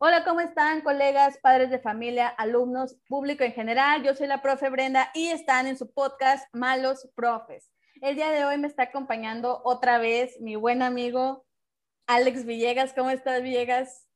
[0.00, 4.04] Hola, ¿cómo están, colegas, padres de familia, alumnos, público en general?
[4.04, 7.72] Yo soy la profe Brenda y están en su podcast Malos Profes.
[8.00, 11.44] El día de hoy me está acompañando otra vez mi buen amigo
[12.06, 12.92] Alex Villegas.
[12.92, 14.06] ¿Cómo estás, Villegas?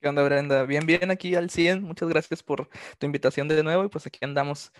[0.00, 0.62] ¿Qué onda, Brenda?
[0.66, 1.82] Bien, bien, aquí al 100.
[1.82, 4.70] Muchas gracias por tu invitación de nuevo y pues aquí andamos.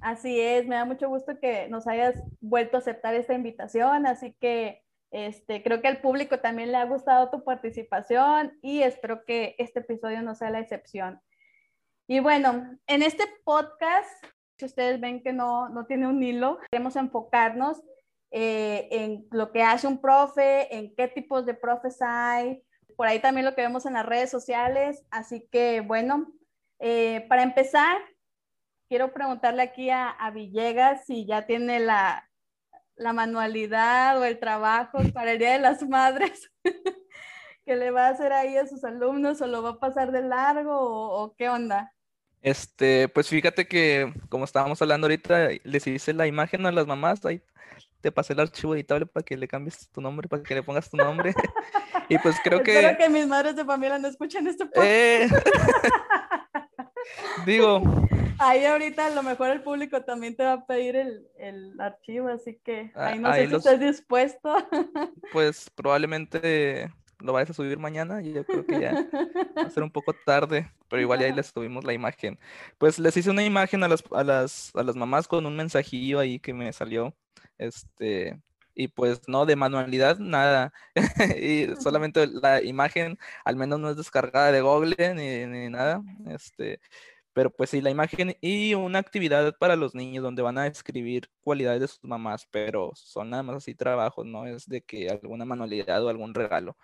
[0.00, 4.34] Así es, me da mucho gusto que nos hayas vuelto a aceptar esta invitación, así
[4.40, 4.85] que
[5.16, 9.80] este, creo que al público también le ha gustado tu participación y espero que este
[9.80, 11.22] episodio no sea la excepción.
[12.06, 14.10] Y bueno, en este podcast,
[14.58, 17.82] si ustedes ven que no, no tiene un hilo, queremos enfocarnos
[18.30, 22.62] eh, en lo que hace un profe, en qué tipos de profes hay,
[22.94, 25.02] por ahí también lo que vemos en las redes sociales.
[25.10, 26.30] Así que bueno,
[26.78, 27.96] eh, para empezar,
[28.90, 32.25] quiero preguntarle aquí a, a Villegas si ya tiene la,
[32.96, 36.50] la manualidad o el trabajo para el Día de las Madres
[37.64, 40.22] que le va a hacer ahí a sus alumnos o lo va a pasar de
[40.22, 41.92] largo o, qué onda?
[42.40, 47.24] Este, pues fíjate que como estábamos hablando ahorita, les hice la imagen a las mamás,
[47.26, 47.42] ahí
[48.00, 50.88] te pasé el archivo editable para que le cambies tu nombre, para que le pongas
[50.88, 51.34] tu nombre.
[52.08, 52.78] y pues creo que...
[52.78, 54.86] Espero que mis madres de familia no escuchen podcast.
[54.86, 55.28] Eh...
[57.46, 57.82] Digo,
[58.38, 62.28] Ahí ahorita a lo mejor el público también te va a pedir el, el archivo,
[62.28, 64.54] así que ah, ahí no sé si estás dispuesto.
[65.32, 68.92] Pues probablemente lo vayas a subir mañana yo creo que ya
[69.56, 72.38] va a ser un poco tarde, pero igual ahí les subimos la imagen.
[72.78, 76.18] Pues les hice una imagen a las, a las, a las mamás con un mensajillo
[76.18, 77.14] ahí que me salió,
[77.58, 78.38] este,
[78.74, 80.72] y pues no, de manualidad, nada.
[81.40, 86.02] y solamente la imagen, al menos no es descargada de Google ni, ni nada.
[86.28, 86.80] Este,
[87.36, 91.28] pero pues sí, la imagen y una actividad para los niños donde van a escribir
[91.42, 95.44] cualidades de sus mamás, pero son nada más así trabajos, no es de que alguna
[95.44, 96.78] manualidad o algún regalo.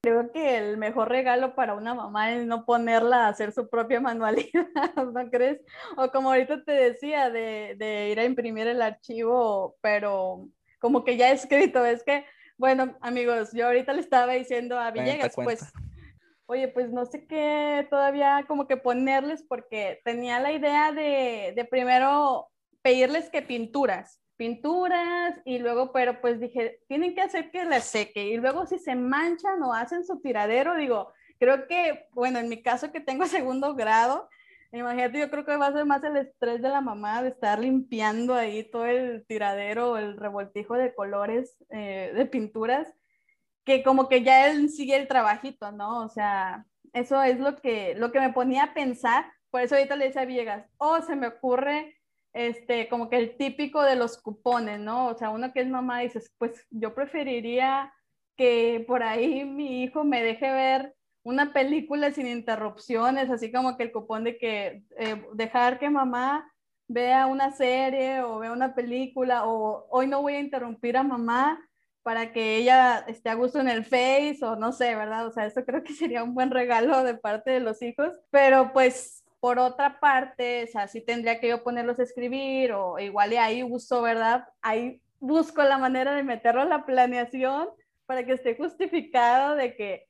[0.00, 4.00] Creo que el mejor regalo para una mamá es no ponerla a hacer su propia
[4.00, 5.60] manualidad, ¿no crees?
[5.96, 10.48] O como ahorita te decía, de, de ir a imprimir el archivo, pero
[10.80, 12.24] como que ya escrito, es que,
[12.58, 15.72] bueno, amigos, yo ahorita le estaba diciendo a Villegas, pues
[16.46, 21.64] oye, pues no sé qué todavía como que ponerles porque tenía la idea de, de
[21.64, 22.48] primero
[22.82, 28.28] pedirles que pinturas, pinturas y luego, pero pues dije, tienen que hacer que les seque
[28.28, 32.62] y luego si se manchan o hacen su tiradero, digo, creo que, bueno, en mi
[32.62, 34.28] caso que tengo segundo grado,
[34.72, 37.58] imagínate, yo creo que va a ser más el estrés de la mamá de estar
[37.58, 42.92] limpiando ahí todo el tiradero, el revoltijo de colores eh, de pinturas
[43.66, 46.04] que como que ya él sigue el trabajito, ¿no?
[46.04, 49.96] O sea, eso es lo que, lo que me ponía a pensar, por eso ahorita
[49.96, 51.98] le decía a Villegas, oh, se me ocurre,
[52.32, 55.08] este, como que el típico de los cupones, ¿no?
[55.08, 57.92] O sea, uno que es mamá dices, pues yo preferiría
[58.36, 60.94] que por ahí mi hijo me deje ver
[61.24, 66.48] una película sin interrupciones, así como que el cupón de que eh, dejar que mamá
[66.86, 71.65] vea una serie o vea una película o hoy no voy a interrumpir a mamá
[72.06, 75.26] para que ella esté a gusto en el Face o no sé, ¿verdad?
[75.26, 78.72] O sea, eso creo que sería un buen regalo de parte de los hijos, pero
[78.72, 83.32] pues por otra parte, o sea, sí tendría que yo ponerlos a escribir o igual
[83.32, 84.46] y ahí uso, ¿verdad?
[84.62, 87.70] Ahí busco la manera de meterlo en la planeación
[88.06, 90.06] para que esté justificado de que,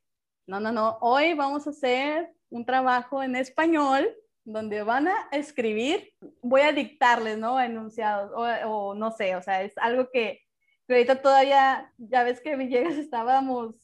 [0.46, 4.06] no, no, no, hoy vamos a hacer un trabajo en español
[4.44, 6.12] donde van a escribir,
[6.42, 7.58] voy a dictarles, ¿no?
[7.58, 10.45] Enunciados o, o no sé, o sea, es algo que
[10.86, 13.74] pero ahorita todavía, ya ves que Villegas estábamos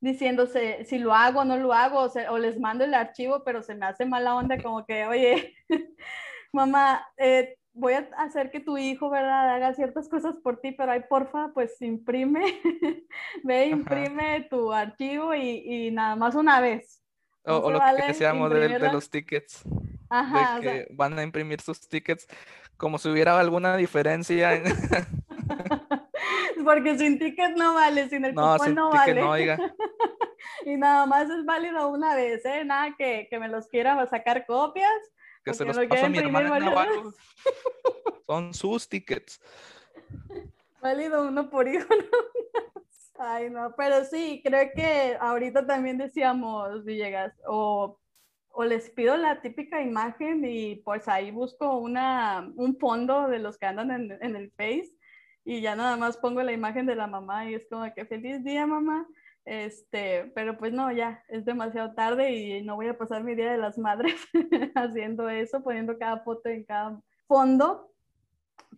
[0.00, 3.74] diciéndose si lo hago o no lo hago, o, les mando el archivo, pero se
[3.74, 5.54] me hace mala onda como que, oye,
[6.52, 10.92] mamá, eh, voy a hacer que tu hijo, ¿verdad?, haga ciertas cosas por ti, pero
[10.92, 12.60] ay, porfa, pues imprime,
[13.44, 17.02] ve, imprime tu archivo y, nada más una vez.
[17.44, 19.62] o, lo que decíamos de, de, los tickets.
[20.10, 22.26] Ajá, de que van a imprimir sus tickets
[22.76, 24.54] como si hubiera alguna diferencia.
[24.54, 24.64] En...
[26.68, 29.22] Porque sin ticket no vale, sin el no, cupón no vale.
[29.22, 29.34] No,
[30.66, 32.62] y nada más es válido una vez, ¿eh?
[32.62, 34.92] Nada que, que me los quiera sacar copias.
[35.42, 36.60] Que se los paso a mi hermana
[38.26, 39.40] Son sus tickets.
[40.82, 41.88] Válido uno por hijo.
[43.18, 47.98] Ay, no, pero sí, creo que ahorita también decíamos, Villegas, o,
[48.50, 53.56] o les pido la típica imagen y pues ahí busco una, un fondo de los
[53.56, 54.97] que andan en, en el Face
[55.48, 58.44] y ya nada más pongo la imagen de la mamá y es como que feliz
[58.44, 59.08] día mamá,
[59.46, 63.50] este, pero pues no, ya es demasiado tarde y no voy a pasar mi día
[63.50, 64.14] de las madres
[64.74, 67.90] haciendo eso, poniendo cada foto en cada fondo,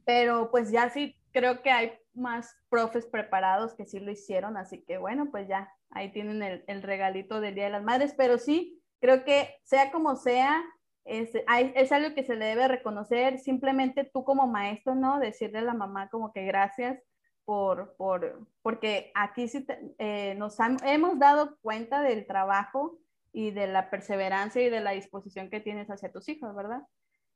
[0.05, 4.85] pero pues ya sí creo que hay más profes preparados que sí lo hicieron, así
[4.85, 8.39] que bueno, pues ya, ahí tienen el, el regalito del Día de las Madres, pero
[8.39, 10.63] sí, creo que sea como sea,
[11.05, 15.19] es, es, algo que se le debe reconocer, simplemente tú como maestro, ¿no?
[15.19, 17.03] Decirle a la mamá como que gracias
[17.45, 19.67] por, por porque aquí sí
[19.99, 22.99] eh, nos hemos dado cuenta del trabajo
[23.33, 26.83] y de la perseverancia y de la disposición que tienes hacia tus hijos, ¿verdad?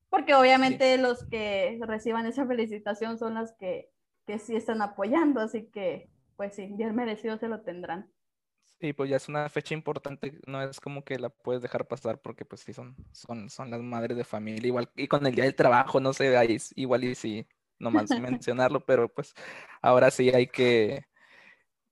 [0.08, 3.90] Porque obviamente los que reciban esa felicitación son las que,
[4.26, 8.10] que sí están apoyando, así que pues sí, bien merecido se lo tendrán.
[8.84, 12.20] Sí, pues ya es una fecha importante, no es como que la puedes dejar pasar
[12.20, 15.44] porque pues sí son, son, son las madres de familia, igual y con el día
[15.44, 17.46] del trabajo, no sé, ahí, igual y sí,
[17.78, 19.32] nomás mencionarlo, pero pues
[19.80, 21.06] ahora sí hay que,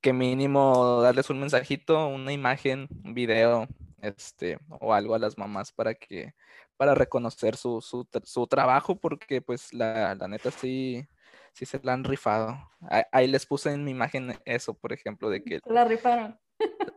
[0.02, 3.68] que mínimo darles un mensajito, una imagen, un video,
[4.02, 6.34] este, o algo a las mamás para que,
[6.76, 11.06] para reconocer su, su, su trabajo, porque pues la, la, neta sí,
[11.54, 12.54] sí se la han rifado.
[13.12, 15.60] Ahí, les puse en mi imagen eso, por ejemplo, de que...
[15.64, 16.38] la rifaron.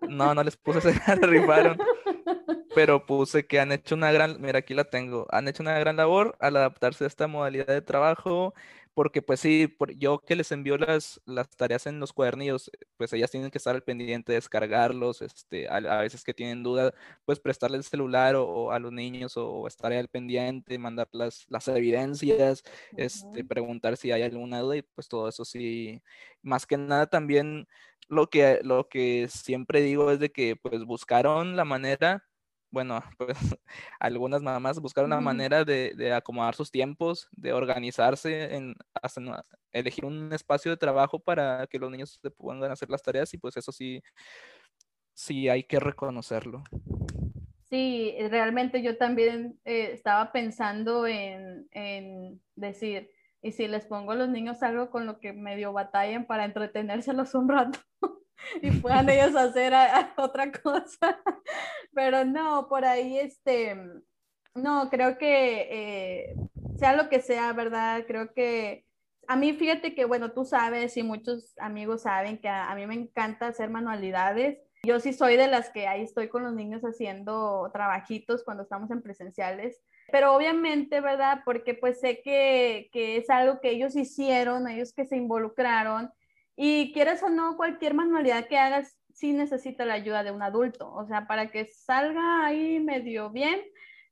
[0.09, 0.91] No, no les puse, se
[1.21, 1.77] rifaron.
[2.75, 5.95] Pero puse que han hecho una gran, mira, aquí la tengo, han hecho una gran
[5.95, 8.53] labor al adaptarse a esta modalidad de trabajo,
[8.93, 13.13] porque pues sí, por, yo que les envío las, las tareas en los cuadernillos, pues
[13.13, 16.93] ellas tienen que estar al pendiente de descargarlos, este, a, veces que tienen duda,
[17.25, 21.67] pues prestarles el celular o, a los niños o, estar al pendiente, mandar las, las
[21.69, 22.63] evidencias,
[22.97, 26.01] este, preguntar si hay alguna duda y pues todo eso sí,
[26.41, 27.67] más que nada también
[28.07, 32.23] lo que, lo que siempre digo es de que pues buscaron la manera
[32.75, 33.37] bueno, pues
[33.99, 38.75] algunas mamás buscaron una manera de, acomodar sus tiempos, de organizarse, en,
[39.71, 43.37] elegir un espacio de trabajo para que los niños se puedan hacer las tareas y
[43.37, 44.03] pues eso sí,
[45.13, 46.63] sí hay que reconocerlo.
[47.69, 53.09] Sí, realmente yo también eh, estaba pensando en, en, decir,
[53.45, 57.35] y si les pongo a los niños algo con lo que medio batallen para entretenérselos
[57.35, 57.77] un rato.
[58.61, 59.71] y puedan ellos hacer
[60.17, 61.21] otra cosa.
[61.93, 63.77] Pero no, por ahí, este,
[64.55, 66.35] no, creo que eh,
[66.79, 68.05] sea lo que sea, ¿verdad?
[68.07, 68.83] Creo que
[69.27, 72.95] a mí, fíjate que, bueno, tú sabes y muchos amigos saben que a, mí me
[72.95, 74.57] encanta hacer manualidades.
[74.83, 78.89] Yo sí soy de las que ahí estoy con los niños haciendo trabajitos cuando estamos
[78.89, 79.83] en presenciales.
[80.11, 81.41] Pero obviamente, ¿verdad?
[81.45, 86.11] Porque pues sé que, que es algo que ellos hicieron, ellos que se involucraron
[86.55, 90.91] y quieres o no, cualquier manualidad que hagas sí necesita la ayuda de un adulto,
[90.91, 93.61] o sea, para que salga ahí medio bien,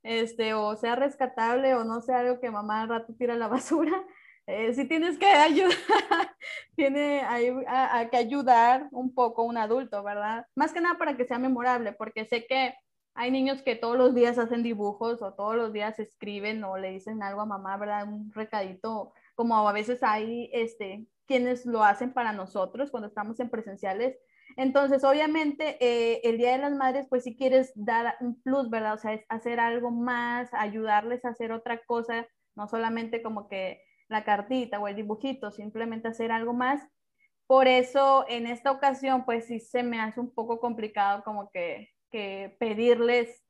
[0.02, 3.48] este, o sea rescatable o no sea algo que mamá al rato tira a la
[3.48, 3.92] basura,
[4.46, 6.36] eh, sí tienes que ayudar,
[6.74, 10.46] tiene a, que ayudar un poco un adulto, ¿verdad?
[10.54, 12.74] Más que nada para que sea memorable, porque sé que
[13.14, 16.90] hay niños que todos los días hacen dibujos o todos los días escriben o le
[16.90, 18.08] dicen algo a mamá, ¿verdad?
[18.08, 23.50] Un recadito, como a veces hay, este, quienes lo hacen para nosotros cuando estamos en
[23.50, 24.18] presenciales.
[24.56, 28.94] Entonces, obviamente, eh, el Día de las Madres, pues si quieres dar un plus, ¿verdad?
[28.94, 32.26] O sea, es hacer algo más, ayudarles a hacer otra cosa,
[32.56, 36.82] no solamente como que la cartita o el dibujito, simplemente hacer algo más.
[37.46, 41.93] Por eso, en esta ocasión, pues sí se me hace un poco complicado como que,
[42.14, 43.42] que pedirles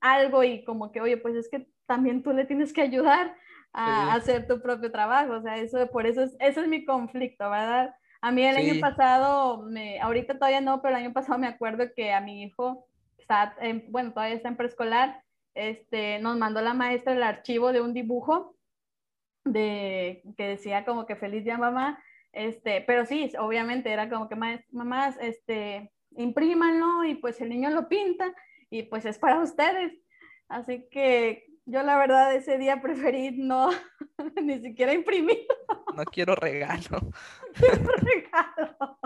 [0.00, 3.36] algo y como que, oye, pues es que también tú le tienes que ayudar
[3.74, 5.34] a hacer tu propio trabajo.
[5.34, 7.94] O sea, eso, por eso es, eso es mi conflicto, ¿verdad?
[8.22, 11.84] A mí el año pasado, me, ahorita todavía no, pero el año pasado me acuerdo
[11.94, 12.86] que a mi hijo,
[13.18, 13.54] está
[13.88, 15.22] bueno, todavía está en preescolar,
[15.54, 18.56] este, nos mandó la maestra el archivo de un dibujo
[19.44, 24.62] de, que decía como que feliz día mamá, este, pero sí, obviamente era como que
[24.70, 28.34] mamás, este, imprímanlo y pues el niño lo pinta
[28.70, 29.92] y pues es para ustedes.
[30.48, 33.70] Así que yo la verdad ese día preferí no,
[34.42, 35.46] ni siquiera imprimir.
[35.94, 37.00] No quiero regalo.
[37.54, 38.98] quiero regalo.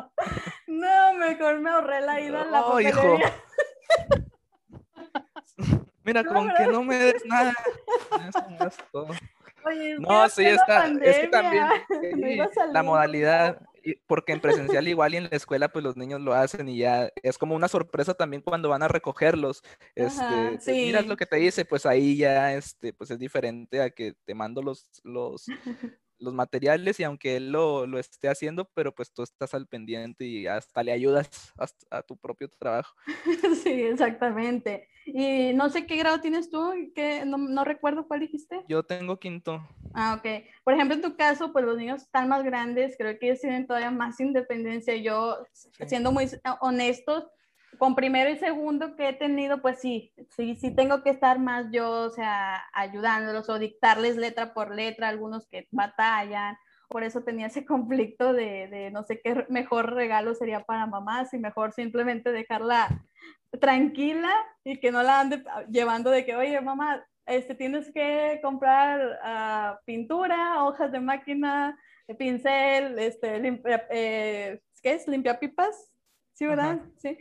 [0.66, 3.18] No, mejor me ahorré la ida a la oh, hijo.
[6.04, 7.54] Mira, con que no me des nada.
[9.64, 11.66] Oye, no, sí, está, es que también
[12.72, 13.58] la modalidad,
[14.06, 17.10] porque en presencial igual y en la escuela pues los niños lo hacen y ya
[17.22, 19.62] es como una sorpresa también cuando van a recogerlos.
[19.94, 23.90] Este, pues, mira lo que te dice, pues ahí ya este, pues es diferente a
[23.90, 25.46] que te mando los, los,
[26.18, 30.24] los materiales y aunque él lo, lo, esté haciendo, pero pues tú estás al pendiente
[30.24, 31.52] y hasta le ayudas
[31.90, 32.94] a, tu propio trabajo.
[33.62, 34.88] Sí, exactamente.
[35.06, 38.64] Y no sé qué grado tienes tú, que no, no, recuerdo cuál dijiste.
[38.68, 39.66] Yo tengo quinto.
[39.92, 40.44] Ah, ok.
[40.64, 43.66] Por ejemplo, en tu caso, pues los niños están más grandes, creo que ellos tienen
[43.66, 44.96] todavía más independencia.
[44.96, 45.38] Yo,
[45.86, 46.28] siendo muy
[46.60, 47.24] honestos,
[47.78, 51.66] con primero y segundo que he tenido, pues sí, sí, sí tengo que estar más
[51.72, 56.56] yo, o sea, ayudándolos o dictarles letra por letra, algunos que batallan,
[56.88, 61.24] por eso tenía ese conflicto de, de, no sé qué mejor regalo sería para mamá,
[61.26, 62.88] si mejor simplemente dejarla
[63.60, 64.32] tranquila
[64.64, 69.84] y que no la ande llevando de que, oye, mamá, este, tienes que comprar uh,
[69.86, 71.78] pintura, hojas de máquina,
[72.18, 75.08] pincel, este, limpia, eh, ¿qué es?
[75.08, 75.92] Limpia pipas,
[76.34, 76.80] ¿sí, verdad?
[76.80, 76.90] Ajá.
[76.98, 77.16] Sí.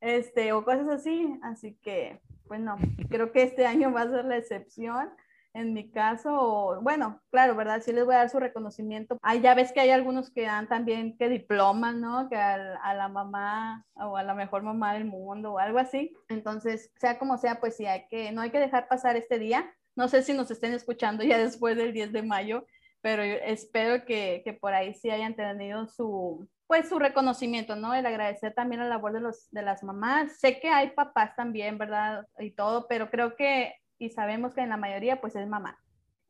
[0.00, 2.76] Este, o cosas así, así que, pues no,
[3.08, 5.10] creo que este año va a ser la excepción
[5.54, 7.82] en mi caso, bueno, claro, ¿verdad?
[7.82, 9.18] Sí les voy a dar su reconocimiento.
[9.22, 12.28] Ahí ya ves que hay algunos que dan también que diplomas, ¿no?
[12.28, 16.14] Que a, la mamá o a la mejor mamá del mundo o algo así.
[16.28, 19.74] Entonces, sea como sea, pues sí, hay que, no hay que dejar pasar este día.
[19.96, 22.66] No sé si nos estén escuchando ya después del 10 de mayo,
[23.00, 27.94] pero espero que, que por ahí sí hayan tenido su, pues su reconocimiento, ¿no?
[27.94, 30.38] El agradecer también la labor de, los, de las mamás.
[30.38, 32.28] Sé que hay papás también, ¿verdad?
[32.38, 35.78] Y todo, pero creo que y sabemos que en la mayoría pues es mamá.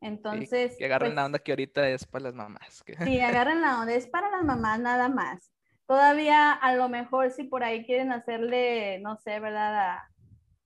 [0.01, 0.75] Entonces...
[0.77, 2.83] que agarren pues, la onda que ahorita es para las mamás.
[2.83, 2.95] Que...
[3.03, 5.51] Sí, agarren la onda, es para las mamás nada más.
[5.85, 9.75] Todavía a lo mejor si por ahí quieren hacerle, no sé, ¿verdad?
[9.75, 10.11] A,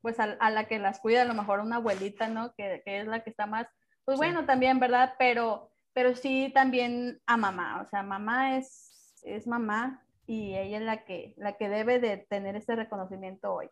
[0.01, 2.53] pues a, a, la que las cuida, a lo mejor una abuelita, ¿no?
[2.55, 3.67] Que, que es la que está más,
[4.05, 5.15] pues bueno, también, ¿verdad?
[5.17, 8.92] Pero, pero sí también a mamá, o sea, mamá es,
[9.25, 13.69] es mamá y ella es la que, la que debe de tener ese reconocimiento hoy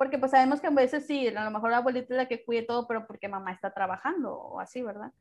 [0.00, 2.42] porque pues sabemos que a veces sí, a lo mejor la abuelita es la que
[2.42, 5.12] cuide todo, pero porque mamá está trabajando o así, ¿verdad?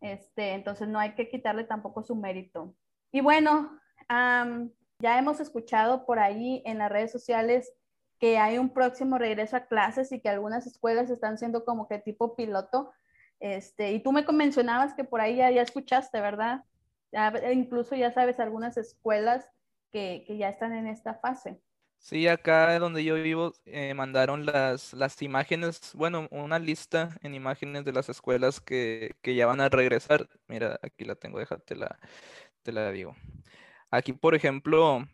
[0.00, 2.74] Este, entonces no hay que quitarle tampoco su mérito.
[3.10, 7.70] Y bueno, ya hemos escuchado por ahí en las redes sociales
[8.18, 11.98] que hay un próximo regreso a clases y que algunas escuelas están siendo como que
[11.98, 12.90] tipo piloto.
[13.38, 16.64] Este, y tú me mencionabas que por ahí ya, ya escuchaste, ¿verdad?
[17.52, 19.48] Incluso ya sabes algunas escuelas
[19.90, 21.60] que, que ya están en esta fase.
[21.98, 27.84] Sí, acá donde yo vivo eh, mandaron las, las imágenes, bueno, una lista en imágenes
[27.84, 30.28] de las escuelas que, que, ya van a regresar.
[30.48, 31.96] Mira, aquí la tengo, déjate la,
[32.62, 33.14] te la digo.
[33.90, 35.06] Aquí, por ejemplo,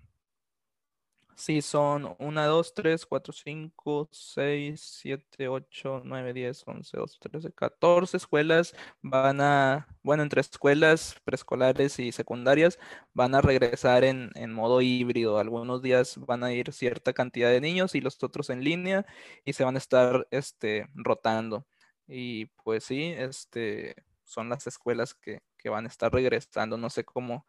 [1.39, 7.53] sí son 1, 2, 3, 4, 5, 6, 7, 8, 9, 10, 11, 12, 13,
[7.53, 12.79] 14 escuelas van a, bueno, entre escuelas preescolares y secundarias
[13.15, 15.39] van a regresar en, en, modo híbrido.
[15.39, 19.07] Algunos días van a ir cierta cantidad de niños y los otros en línea
[19.45, 21.67] y se van a estar este, rotando.
[22.09, 26.77] Y pues sí, este, son las escuelas que, que van a estar regresando.
[26.77, 27.47] No sé cómo,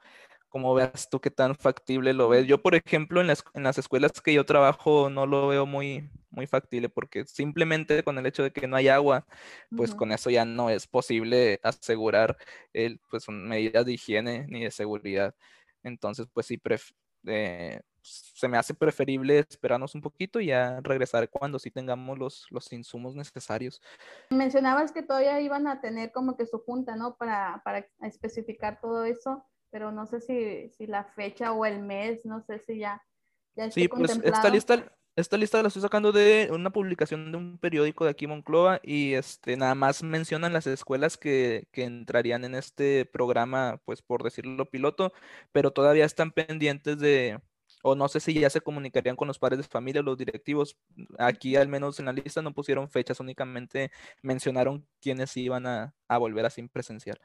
[0.50, 2.48] como veas tú qué tan factible lo ves.
[2.48, 6.10] Yo, por ejemplo, en las, en las escuelas que yo trabajo no lo veo muy,
[6.32, 9.26] muy factible porque simplemente con el hecho de que no hay agua,
[9.76, 9.98] pues uh -huh.
[9.98, 12.38] con eso ya no es posible asegurar
[12.74, 15.36] el, pues, medidas de higiene ni de seguridad.
[15.84, 16.60] Entonces, pues sí,
[17.28, 22.48] eh, se me hace preferible esperarnos un poquito y ya regresar cuando sí tengamos los,
[22.50, 23.82] los insumos necesarios.
[24.30, 27.16] Mencionabas que todavía iban a tener como que su junta, ¿no?
[27.18, 32.26] Para, para especificar todo eso pero no sé si, si la fecha o el mes,
[32.26, 33.04] no sé si ya,
[33.56, 37.58] ya Sí, pues esta lista, esta lista la estoy sacando de una publicación de un
[37.58, 42.56] periódico de aquí Monclova y este nada más mencionan las escuelas que, que entrarían en
[42.56, 45.14] este programa, pues por decirlo piloto,
[45.52, 47.40] pero todavía están pendientes de,
[47.84, 50.78] o no sé si ya se comunicarían con los padres de familia, los directivos.
[51.18, 56.18] Aquí al menos en la lista no pusieron fechas, únicamente mencionaron quiénes iban a, a
[56.18, 57.20] volver así presencial.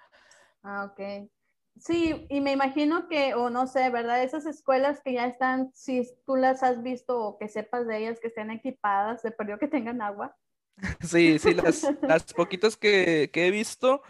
[0.62, 1.30] Ah, ok.
[1.76, 4.22] Sí, y me imagino que, o no sé, ¿verdad?
[4.22, 8.20] Esas escuelas que ya están, si tú las has visto o que sepas de ellas
[8.20, 10.36] que estén equipadas, se perdió que tengan agua.
[11.00, 14.02] Sí, sí, las, las poquitas que, que he visto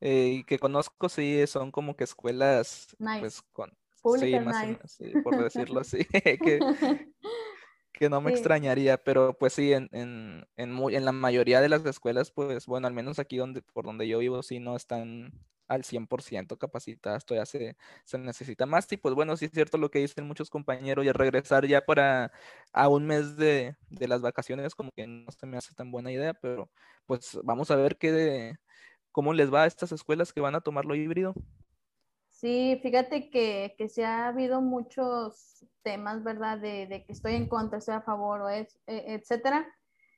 [0.00, 3.20] eh, y que conozco, sí, son como que escuelas, nice.
[3.20, 3.72] pues, con...
[4.02, 4.88] Públicas sí, más nice.
[4.88, 6.04] sí, por decirlo así,
[6.42, 6.58] que,
[7.92, 8.34] que no me Sí.
[8.34, 12.66] extrañaría, pero pues sí, en, en, en, muy, en la mayoría de las escuelas, pues
[12.66, 15.32] bueno, al menos aquí donde, por donde yo vivo, sí no están
[15.68, 18.90] al 100% capacitadas, todavía se, necesita más.
[18.92, 21.84] Y pues bueno, sí es cierto lo que dicen muchos compañeros, y al regresar ya
[21.84, 22.32] para
[22.72, 26.12] a un mes de, de las vacaciones, como que no se me hace tan buena
[26.12, 26.70] idea, pero
[27.06, 28.58] pues vamos a ver qué de,
[29.12, 31.34] cómo les va a estas escuelas que van a tomar lo híbrido.
[32.30, 36.58] Sí, fíjate que, que ha habido muchos temas, ¿verdad?
[36.58, 39.66] De, de que estoy en contra, estoy a favor, o es, eh, etcétera.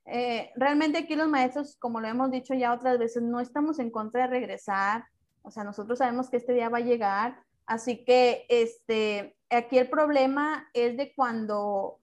[0.07, 3.91] Eh, realmente aquí los maestros, como lo hemos dicho ya otras veces, no estamos en
[3.91, 5.05] contra de regresar.
[5.45, 7.39] O sea, nosotros sabemos que este día va a llegar.
[7.67, 12.01] Así que este, aquí el problema es de cuando,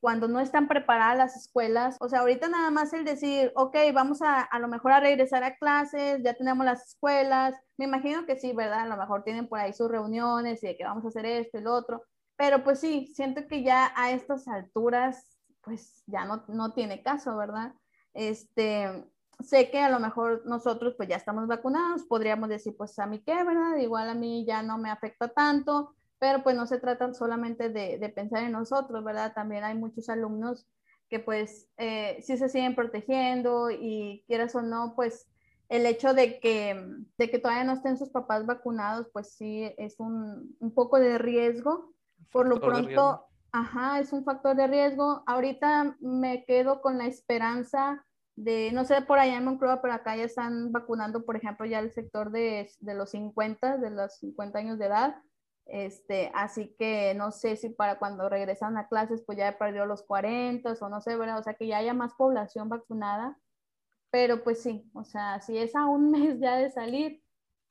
[0.00, 1.96] cuando no están preparadas las escuelas.
[2.00, 5.42] O sea, ahorita nada más el decir, ok, vamos a, a lo mejor a regresar
[5.44, 7.56] a clases, ya tenemos las escuelas.
[7.76, 8.80] Me imagino que sí, ¿verdad?
[8.80, 11.58] A lo mejor tienen por ahí sus reuniones y de que vamos a hacer esto
[11.58, 12.04] y lo otro.
[12.36, 17.36] Pero pues sí, siento que ya a estas alturas, pues ya no, no tiene caso,
[17.36, 17.74] ¿verdad?
[18.12, 19.04] Este,
[19.40, 23.20] sé que a lo mejor nosotros pues ya estamos vacunados, podríamos decir pues a mí
[23.20, 23.76] qué, ¿verdad?
[23.78, 27.98] Igual a mí ya no me afecta tanto, pero pues no se trata solamente de,
[27.98, 29.32] de pensar en nosotros, ¿verdad?
[29.34, 30.66] También hay muchos alumnos
[31.08, 35.28] que pues eh, sí se siguen protegiendo y quieras o no, pues
[35.68, 36.76] el hecho de que,
[37.18, 41.18] de que todavía no estén sus papás vacunados, pues sí es un, un poco de
[41.18, 41.92] riesgo.
[42.30, 45.22] Por lo pronto, ajá, es un factor de riesgo.
[45.26, 48.04] Ahorita me quedo con la esperanza
[48.36, 51.78] de, no sé, por allá en Moncloa, pero acá ya están vacunando, por ejemplo, ya
[51.78, 55.16] el sector de, de los 50, de los 50 años de edad.
[55.66, 59.86] Este, así que no sé si para cuando regresan a clases, pues ya he perdido
[59.86, 61.38] los 40 o no sé, ¿verdad?
[61.38, 63.38] O sea, que ya haya más población vacunada.
[64.10, 67.22] Pero pues sí, o sea, si es a un mes ya de salir,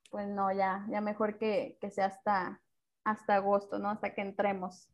[0.10, 2.62] pues no, ya, ya mejor que, que sea hasta,
[3.04, 3.90] hasta agosto, ¿no?
[3.90, 4.90] Hasta que entremos.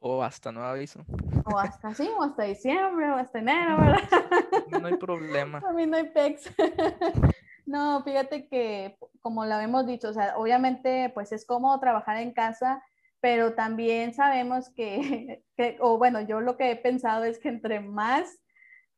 [0.00, 1.04] O hasta nuevo aviso.
[1.44, 3.98] O hasta sí, o hasta diciembre, o hasta enero, ¿verdad?
[4.70, 5.60] No hay problema.
[5.60, 6.50] No hay pex.
[7.68, 12.82] No, fíjate que, como lo hemos dicho, obviamente, pues es cómodo trabajar en casa,
[13.20, 17.80] pero también sabemos que, que, o bueno, yo lo que he pensado es que entre
[17.80, 18.38] más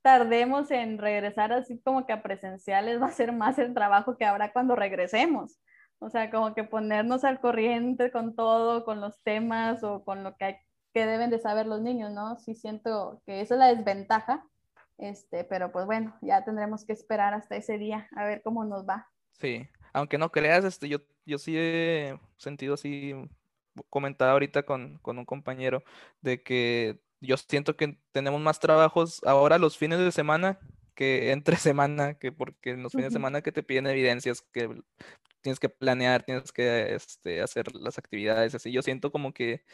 [0.02, 4.24] tardemos en regresar así como que a presenciales, va a ser más el trabajo que
[4.24, 5.58] habrá cuando regresemos.
[5.98, 10.36] O sea, como que ponernos al corriente con todo, con los temas o con lo
[10.36, 10.60] que,
[10.94, 12.38] que deben de saber los niños, ¿no?
[12.38, 14.46] Sí siento que esa es la desventaja,
[15.00, 18.88] este, pero pues bueno, ya tendremos que esperar hasta ese día a ver cómo nos
[18.88, 19.08] va.
[19.32, 23.14] Sí, aunque no creas, este, yo, yo sí he sentido así,
[23.88, 25.82] comentado ahorita con, con un compañero,
[26.20, 30.58] de que yo siento que tenemos más trabajos ahora los fines de semana
[30.94, 34.82] que entre semana, que porque en los fines de semana que te piden evidencias, que
[35.40, 38.72] tienes que planear, tienes que este, hacer las actividades, así.
[38.72, 39.64] Yo siento como que,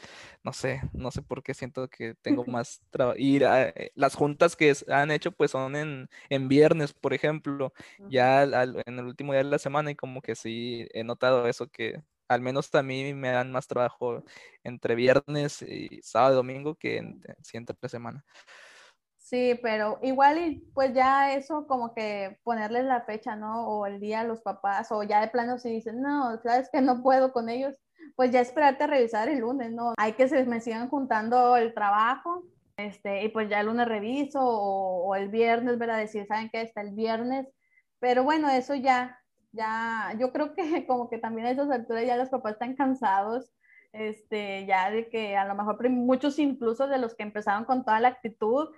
[0.44, 3.18] no sé, no sé por qué siento que tengo más trabajo.
[3.18, 7.72] Y eh, las juntas que han hecho, pues son en, en viernes, por ejemplo,
[8.08, 11.68] ya en el último día de la semana, y como que sí he notado eso,
[11.68, 14.24] que al menos a mí me dan más trabajo
[14.64, 18.24] entre viernes y sábado y domingo que en, entre semana.
[19.26, 23.66] Sí, pero igual y pues ya eso como que ponerles la fecha, ¿no?
[23.66, 26.80] O el día a los papás, o ya de plano si dicen, no, sabes que
[26.80, 27.74] no puedo con ellos,
[28.14, 29.94] pues ya esperarte a revisar el lunes, ¿no?
[29.98, 32.44] Hay que se me sigan juntando el trabajo,
[32.76, 35.98] este, y pues ya el lunes reviso, o, o el viernes, ¿verdad?
[35.98, 36.60] Decir, ¿saben qué?
[36.60, 37.48] Está el viernes,
[37.98, 39.18] pero bueno, eso ya,
[39.50, 43.52] ya, yo creo que como que también a esas alturas ya los papás están cansados,
[43.92, 47.98] este, ya de que a lo mejor muchos incluso de los que empezaron con toda
[47.98, 48.68] la actitud,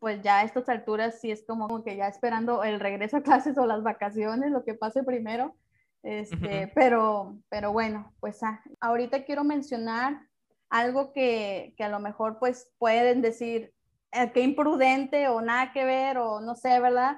[0.00, 3.58] pues ya a estas alturas sí es como, que ya esperando el regreso a clases
[3.58, 5.56] o las vacaciones, lo que pase primero.
[6.02, 10.20] Este, pero, pero bueno, pues ah, ahorita quiero mencionar
[10.68, 13.72] algo que, que, a lo mejor pues pueden decir
[14.12, 17.16] eh, que imprudente o nada que ver o no sé, ¿verdad?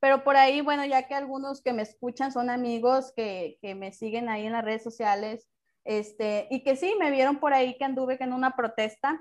[0.00, 3.92] Pero por ahí, bueno, ya que algunos que me escuchan son amigos que, que me
[3.92, 5.48] siguen ahí en las redes sociales,
[5.84, 9.20] este, y que sí, me vieron por ahí que anduve en una protesta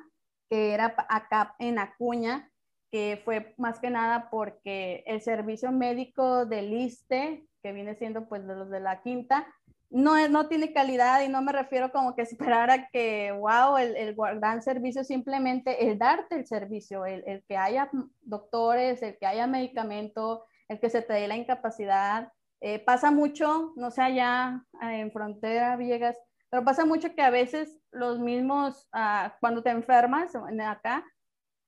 [0.50, 2.52] que era acá en Acuña,
[2.94, 8.46] que fue más que nada porque el servicio médico del ISTE, que viene siendo pues
[8.46, 9.48] de los de la quinta,
[9.90, 13.78] no, es, no tiene calidad y no me refiero como que esperar a que, wow,
[13.78, 17.90] el, el gran servicio, simplemente el darte el servicio, el, el, que haya
[18.22, 22.32] doctores, el que haya medicamento, el que se te dé la incapacidad.
[22.62, 26.20] Eh, pasa mucho, no sé, allá eh, en frontera, Villegas,
[26.52, 31.04] pero pasa mucho que a veces los mismos, uh, cuando te enfermas acá,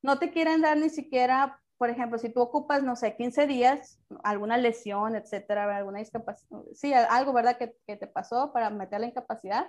[0.05, 3.99] no te quieren dar ni siquiera, por ejemplo, si tú ocupas, no sé, 15 días,
[4.23, 9.65] alguna lesión, etcétera, alguna discapacidad, sí, algo, ¿verdad?, que, te pasó para meter la incapacidad,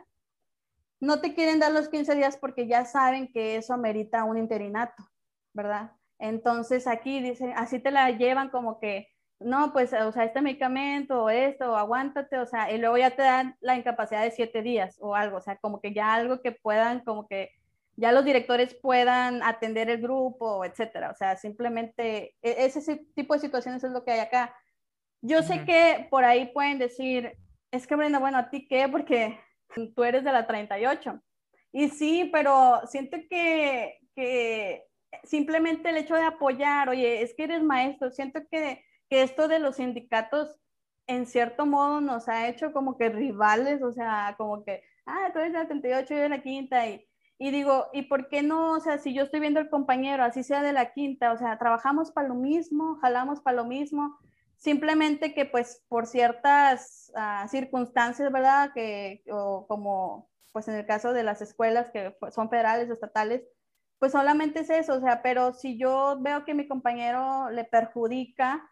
[1.00, 5.02] no te quieren dar los 15 días porque ya saben que eso amerita un interinato,
[5.54, 5.92] ¿verdad?
[6.18, 11.24] Entonces aquí dicen, así te la llevan como que no, pues, o sea, este medicamento
[11.24, 14.98] o esto, aguántate, o sea, y luego ya te dan la incapacidad de siete días
[15.00, 17.50] o algo, o sea, como que ya algo que puedan, como que
[17.96, 23.40] ya los directores puedan atender el grupo, etcétera, o sea, simplemente e, ese tipo de
[23.40, 24.54] situaciones es lo que hay acá.
[25.22, 27.36] Yo sé que por ahí pueden decir,
[27.70, 28.88] es que Brenda, bueno, ¿a ti qué?
[28.88, 29.40] Porque
[29.94, 31.20] tú eres de la 38.
[31.72, 34.84] Y sí, pero siento que, que
[35.24, 39.58] simplemente el hecho de apoyar, oye, es que eres maestro, siento que que esto de
[39.58, 40.58] los sindicatos
[41.06, 45.38] en cierto modo nos ha hecho como que rivales, o sea, como que, ah, tú
[45.38, 47.06] eres la 38 y yo de la quinta, y,
[47.38, 48.72] y digo, ¿y por qué no?
[48.72, 51.58] O sea, si yo estoy viendo al compañero, así sea de la quinta, o sea,
[51.58, 54.18] trabajamos para lo mismo, jalamos para lo mismo,
[54.56, 58.72] simplemente que pues por ciertas uh, circunstancias, ¿verdad?
[58.74, 63.42] Que, o como pues en el caso de las escuelas que son federales o estatales,
[63.98, 68.66] pues solamente es eso, o sea, pero si yo veo que mi compañero le perjudica,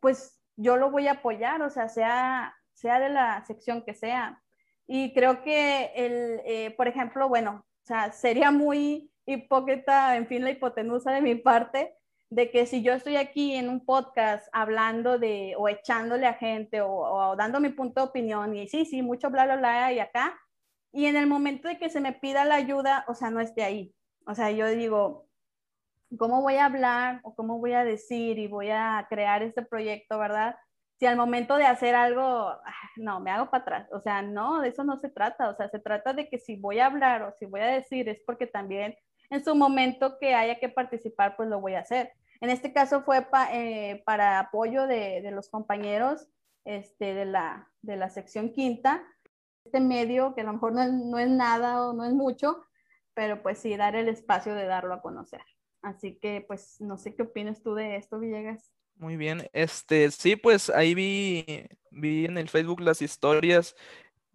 [0.00, 4.42] pues yo lo voy a apoyar, o sea, sea, sea de la sección que sea.
[4.86, 10.50] Y creo que, el, eh, por ejemplo, bueno, sea, sería muy hipócrita, en fin, la
[10.50, 11.94] hipotenusa de mi parte,
[12.30, 16.80] de que si yo estoy aquí en un podcast hablando de o echándole a gente
[16.80, 20.38] o, dando mi punto de opinión y sí, sí, mucho bla, bla, bla y acá,
[20.92, 23.64] y en el momento de que se me pida la ayuda, o sea, no esté
[23.64, 23.94] ahí.
[24.26, 25.26] O sea, yo digo,
[26.18, 30.18] ¿cómo voy a hablar o cómo voy a decir y voy a crear este proyecto,
[30.18, 30.56] verdad?
[31.00, 32.60] Si al momento de hacer algo, ah,
[32.96, 33.88] no, me hago para atrás.
[33.90, 35.48] O sea, no, de eso no se trata.
[35.48, 38.06] O sea, se trata de que si voy a hablar o si voy a decir
[38.10, 38.94] es porque también
[39.30, 42.12] en su momento que haya que participar, pues lo voy a hacer.
[42.42, 46.28] En este caso fue eh, para apoyo de, los compañeros
[46.66, 49.02] este, de, la, de la sección quinta,
[49.64, 52.62] este medio que a lo mejor no es, no es nada o no es mucho,
[53.14, 55.42] pero pues sí, dar el espacio de darlo a conocer.
[55.80, 58.70] Así que pues no sé qué opinas tú de esto, Villegas.
[59.00, 61.46] Muy bien, este, sí, pues ahí vi,
[61.90, 63.74] vi en el Facebook las historias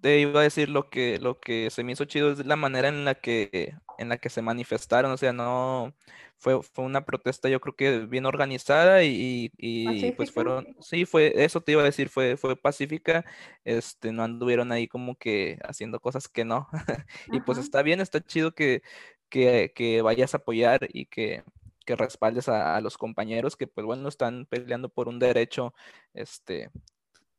[0.01, 2.87] te iba a decir lo que, lo que se me hizo chido es la manera
[2.87, 5.93] en la que, en la que se manifestaron, o sea, no,
[6.37, 11.31] fue, fue una protesta yo creo que bien organizada y, y, pues fueron, sí, fue,
[11.43, 13.23] eso te iba a decir, fue, fue pacífica,
[13.65, 16.67] este, no anduvieron ahí como que haciendo cosas que no,
[17.31, 18.81] y pues está bien, está chido que,
[19.29, 21.43] que, que vayas a apoyar y que,
[21.85, 25.73] que respaldes a, a, los compañeros que pues bueno están peleando por un derecho
[26.13, 26.71] este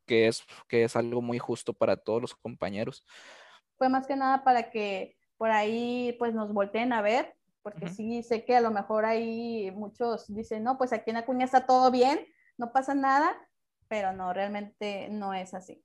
[0.07, 3.05] que es, que es algo muy justo para todos los compañeros.
[3.77, 8.23] Fue más que nada para que por ahí pues nos volteen a ver, porque sí
[8.23, 11.91] sé que a lo mejor ahí muchos dicen, no, pues aquí en Acuña está todo
[11.91, 12.25] bien,
[12.57, 13.35] no pasa nada,
[13.87, 15.83] pero no, realmente no es así.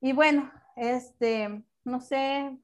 [0.00, 2.56] Y bueno, este, no sé,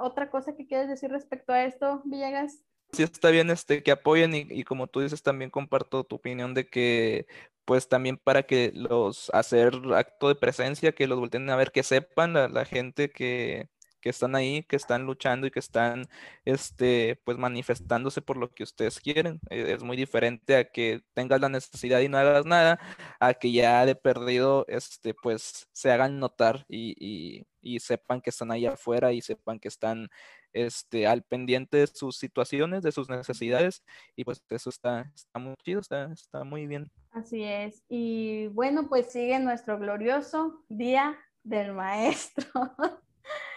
[0.00, 2.64] otra cosa que quieres decir respecto a esto, Villegas.
[2.92, 6.54] Sí, está bien este, que apoyen y, y, como tú dices, también comparto tu opinión
[6.54, 7.26] de que
[7.66, 11.82] pues también para que los hacer acto de presencia, que los volteen a ver, que
[11.82, 13.68] sepan la, gente que,
[14.00, 16.06] que, están ahí, que están luchando y que están
[16.44, 19.40] este, pues manifestándose por lo que ustedes quieren.
[19.50, 22.78] E, es muy diferente a que tengas la necesidad y no hagas nada,
[23.20, 28.30] a que ya de perdido este, pues se hagan notar y, y, y sepan que
[28.30, 30.08] están ahí afuera y sepan que están
[30.56, 33.82] este, al pendiente de sus situaciones, de sus necesidades,
[34.16, 36.90] y pues eso está, está muy chido, está, está muy bien.
[37.12, 37.82] Así es.
[37.88, 42.46] Y bueno, pues sigue nuestro glorioso Día del Maestro.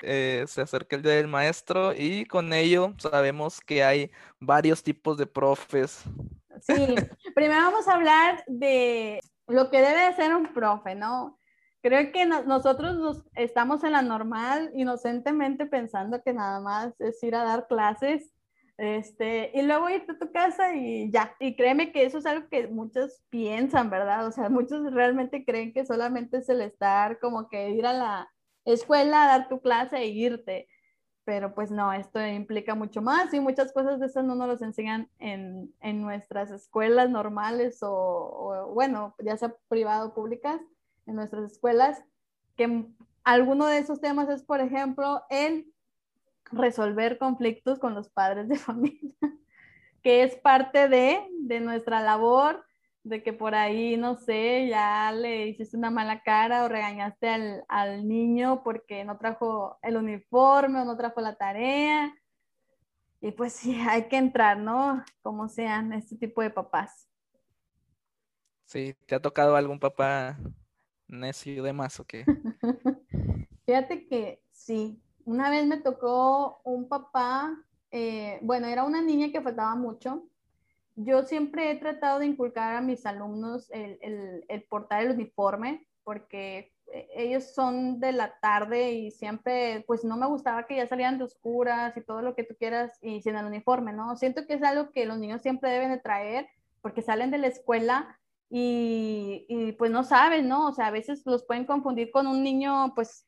[0.01, 4.09] Eh, se acerca el Día del Maestro y con ello sabemos que hay
[4.39, 6.01] varios tipos de profes.
[6.61, 6.73] Sí,
[7.35, 11.38] primero vamos a hablar de lo que debe de ser un profe, ¿no?
[11.81, 17.35] Creo que nosotros nos, estamos en la normal, inocentemente pensando que nada más es ir
[17.35, 18.33] a dar clases,
[18.79, 21.35] este, y luego irte a tu casa y ya.
[21.39, 24.25] Y créeme que eso es algo que muchos piensan, ¿verdad?
[24.27, 28.31] O sea, muchos realmente creen que solamente es el estar como que ir a la
[28.65, 30.69] escuela a dar tu clase e irte.
[31.25, 34.61] Pero pues no, esto implica mucho más y muchas cosas de esas no nos las
[34.61, 40.59] enseñan en, en nuestras escuelas normales o, bueno, ya sea privado o públicas
[41.09, 42.01] en nuestras escuelas,
[42.55, 42.85] que
[43.23, 45.73] alguno de esos temas es, por ejemplo, el
[46.51, 49.13] resolver conflictos con los padres de familia,
[50.01, 52.63] que es parte de, de nuestra labor,
[53.03, 57.65] de que por ahí, no sé, ya le hiciste una mala cara o regañaste al,
[57.67, 62.13] al niño porque no trajo el uniforme o no trajo la tarea.
[63.21, 65.03] Y pues sí, hay que entrar, ¿no?
[65.21, 67.07] Como sean este tipo de papás.
[68.65, 70.37] Sí, ¿te ha tocado algún papá
[71.09, 72.25] necio de más o qué?
[73.65, 77.55] Fíjate que sí, una vez me tocó un papá,
[77.91, 80.23] eh, bueno, era una niña que faltaba mucho.
[80.95, 85.87] Yo siempre he tratado de inculcar a mis alumnos el, el, el portar el uniforme,
[86.03, 90.87] porque eh, ellos son de la tarde y siempre, pues no me gustaba que ya
[90.87, 94.15] salieran de oscuras y todo lo que tú quieras y sin el uniforme, ¿no?
[94.15, 96.47] Siento que es algo que los niños siempre deben de traer
[96.81, 98.18] porque salen de la escuela
[98.49, 100.67] y, pues no saben, ¿no?
[100.67, 103.27] O sea, a veces los pueden confundir con un niño, pues,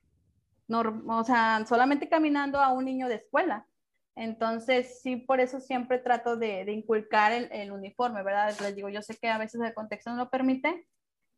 [0.70, 3.68] o sea, solamente caminando a un niño de escuela.
[4.16, 8.56] Entonces, sí, por eso siempre trato de, inculcar el, el, uniforme, ¿verdad?
[8.62, 10.88] Les digo, yo sé que a veces el contexto no lo permite,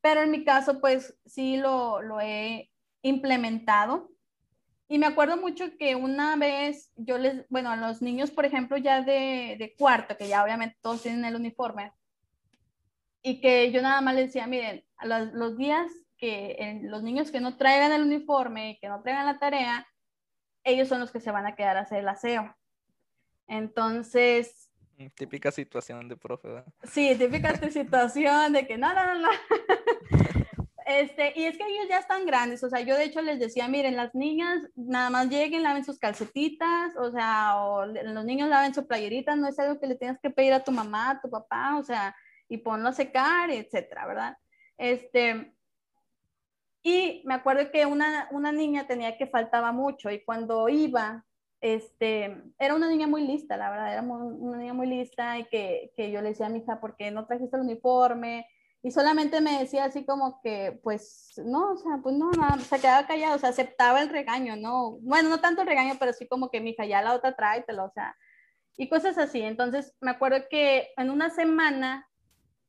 [0.02, 4.12] pero en mi caso, pues sí lo, lo he implementado.
[4.88, 8.78] Y me acuerdo mucho que una vez yo les, bueno, a los niños, por ejemplo,
[8.78, 11.94] ya de, de cuarto, que ya obviamente todos tienen el uniforme,
[13.24, 17.32] y que yo nada más les decía, miren, los, los días que en, los niños
[17.32, 19.88] que no traigan el uniforme, que no traigan la tarea,
[20.64, 22.56] ellos son los que se van a quedar a hacer el aseo.
[23.48, 24.70] Entonces...
[24.98, 26.74] Mm, típica situación de profe, ¿verdad?
[26.84, 29.30] Sí, típica situación de que no, no, no, no.
[30.86, 33.70] Este, y es que ellos ya están grandes, o sea, yo de hecho les decía,
[33.70, 38.74] miren, las niñas nada más lleguen, laven sus calcetitas, o sea, o los niños laven
[38.74, 41.30] su playerita, no es algo que le tienes que pedir a tu mamá, a tu
[41.30, 42.14] papá, o sea,
[42.54, 44.38] y ponlo a secar, etcétera, ¿verdad?
[44.78, 45.56] Este,
[46.84, 51.26] y me acuerdo que una, una niña tenía que faltaba mucho y cuando iba,
[51.62, 55.94] este, era una niña muy lista, la verdad, era una niña muy lista y que,
[55.98, 58.48] que yo le decía a mi hija, ¿por qué no trajiste el uniforme?
[58.84, 62.80] Y solamente me decía así como que, pues, no, o sea, pues no, nada, se
[62.80, 64.98] quedaba callado, o sea, aceptaba el regaño, ¿no?
[65.02, 67.86] Bueno, no tanto el regaño, pero sí como que, mi hija, ya la otra tráetelo,
[67.86, 68.16] o sea,
[68.78, 69.42] y cosas así.
[69.42, 72.08] Entonces, me acuerdo que en una semana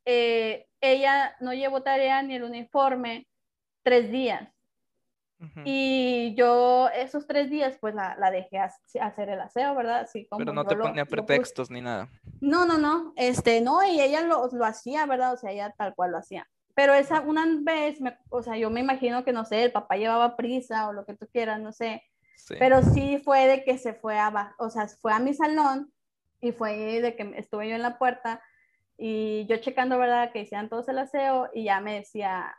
[0.04, 3.26] eh, ella no llevó tarea ni el uniforme
[3.82, 4.48] tres días.
[5.66, 10.00] Y yo esos tres días pues la, la dejé hacer el aseo, ¿verdad?
[10.00, 12.08] Así como Pero no te ponía pretextos ni nada.
[12.40, 15.34] No, no, no, este, no, y ella lo, lo hacía, ¿verdad?
[15.34, 16.48] O sea, ella tal cual lo hacía.
[16.74, 19.96] Pero esa una vez, me, o sea, yo me imagino que, no sé, el papá
[19.96, 22.02] llevaba prisa o lo que tú quieras, no sé.
[22.58, 25.92] Pero sí fue de que se fue a, o sea, fue a mi salón
[26.40, 28.42] y fue de que estuve yo en la puerta
[28.96, 30.32] y yo checando, ¿verdad?
[30.32, 32.54] Que hicieran todos el aseo y ya me decía,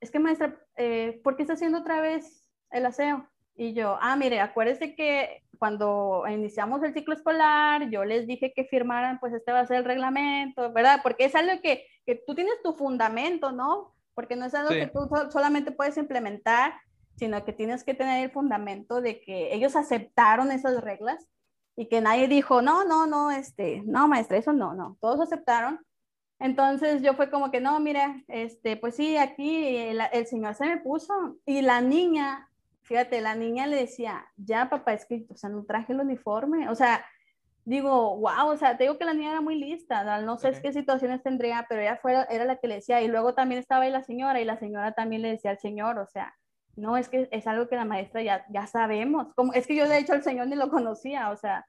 [0.00, 3.28] es que maestra, eh, ¿por qué está haciendo otra vez el aseo?
[3.54, 8.64] Y yo, ah, mire, acuérdese que cuando iniciamos el ciclo escolar, yo les dije que
[8.64, 11.00] firmaran, pues este va a ser el reglamento, ¿verdad?
[11.02, 13.94] Porque es algo que, que tú tienes tu fundamento, ¿no?
[14.14, 16.74] Porque no es algo que tú solamente puedes implementar,
[17.16, 21.26] sino que tienes que tener el fundamento de que ellos aceptaron esas reglas
[21.76, 25.80] y que nadie dijo, no, no, no, este, no, maestra, eso no, no, todos aceptaron
[26.38, 30.76] entonces yo fue como que, no, mira, este, pues sí, aquí el, señor se me
[30.78, 32.50] puso y la niña,
[32.82, 36.68] fíjate, la niña le decía, ya papá, es que, o sea, no traje el uniforme,
[36.68, 37.04] o sea,
[37.64, 40.72] digo, wow, o sea, te digo que la niña era muy lista, no sé qué
[40.72, 43.90] situaciones tendría, pero ella fue, era la que le decía, y luego también estaba ahí
[43.90, 46.36] la señora, y la señora también le decía al señor, o sea,
[46.76, 49.88] no, es que es algo que la maestra ya, ya sabemos, como, es que yo
[49.88, 51.66] de hecho al señor ni lo conocía, o sea,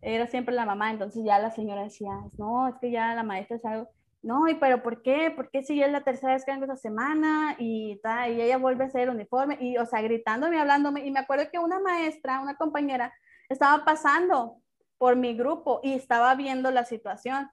[0.00, 3.56] era siempre la mamá, entonces ya la señora decía, no, es que ya la maestra
[3.56, 3.88] es algo,
[4.22, 5.30] no, y pero ¿por qué?
[5.30, 7.54] ¿Por qué si es la tercera vez que vengo esa semana?
[7.58, 11.50] Y, y ella vuelve a hacer uniforme, y o sea, gritándome, hablándome, y me acuerdo
[11.50, 13.12] que una maestra, una compañera,
[13.48, 14.60] estaba pasando
[14.98, 17.48] por mi grupo y estaba viendo la situación.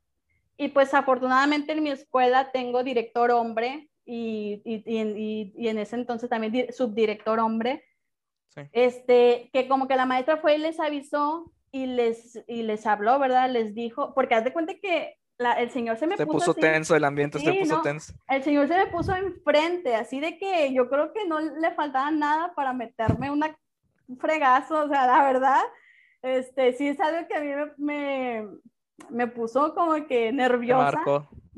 [0.58, 5.96] Y pues afortunadamente en mi escuela tengo director hombre y, y, y, y en ese
[5.96, 7.84] entonces también subdirector hombre.
[8.50, 8.62] Sí.
[8.72, 13.20] Este, que como que la maestra fue y les avisó y les, y les habló,
[13.20, 13.50] ¿verdad?
[13.50, 17.04] Les dijo, porque haz de cuenta que el señor se me se puso, tenso, el
[17.04, 18.14] ambiente se puso tenso.
[18.30, 22.10] El señor se me puso enfrente, así de que yo creo que no le faltaba
[22.12, 23.58] nada para meterme una,
[24.08, 25.62] un fregazo, o sea, la verdad,
[26.22, 28.48] este, sí es algo que a mí me,
[29.10, 31.04] me, puso como que nerviosa.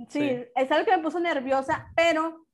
[0.09, 2.45] Sí, es algo que me puso nerviosa, pero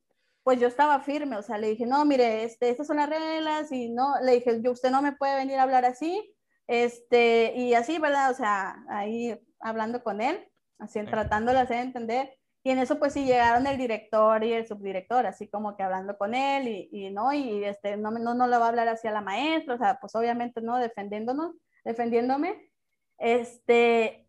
[0.44, 3.72] pues yo estaba firme, o sea, le dije, no, mire, este, estas son las reglas
[3.72, 6.36] y no, le dije, yo, usted no me puede venir a hablar así,
[6.68, 8.32] este, y así, ¿verdad?
[8.32, 10.46] O sea, ahí hablando con él
[10.84, 12.38] así tratando de hacer entender.
[12.66, 16.18] Y en eso pues sí llegaron el director y el subdirector, así como que hablando
[16.18, 19.08] con él y, y no, y este, no, no, no le va a hablar así
[19.08, 22.72] a la maestra, o sea, pues obviamente no, defendiéndonos, defendiéndome.
[23.18, 24.23] Este,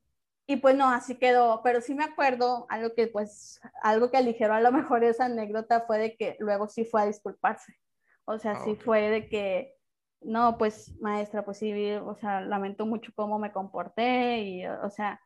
[0.47, 4.55] y pues no, así quedó, pero sí me acuerdo, algo que pues, algo que aligeró
[4.55, 7.79] a lo mejor esa anécdota fue de que luego sí fue a disculparse.
[8.27, 9.75] O sea, sí fue de que,
[10.21, 15.21] no, pues maestra, pues sí, o sea, lamento mucho cómo me comporté y, o sea,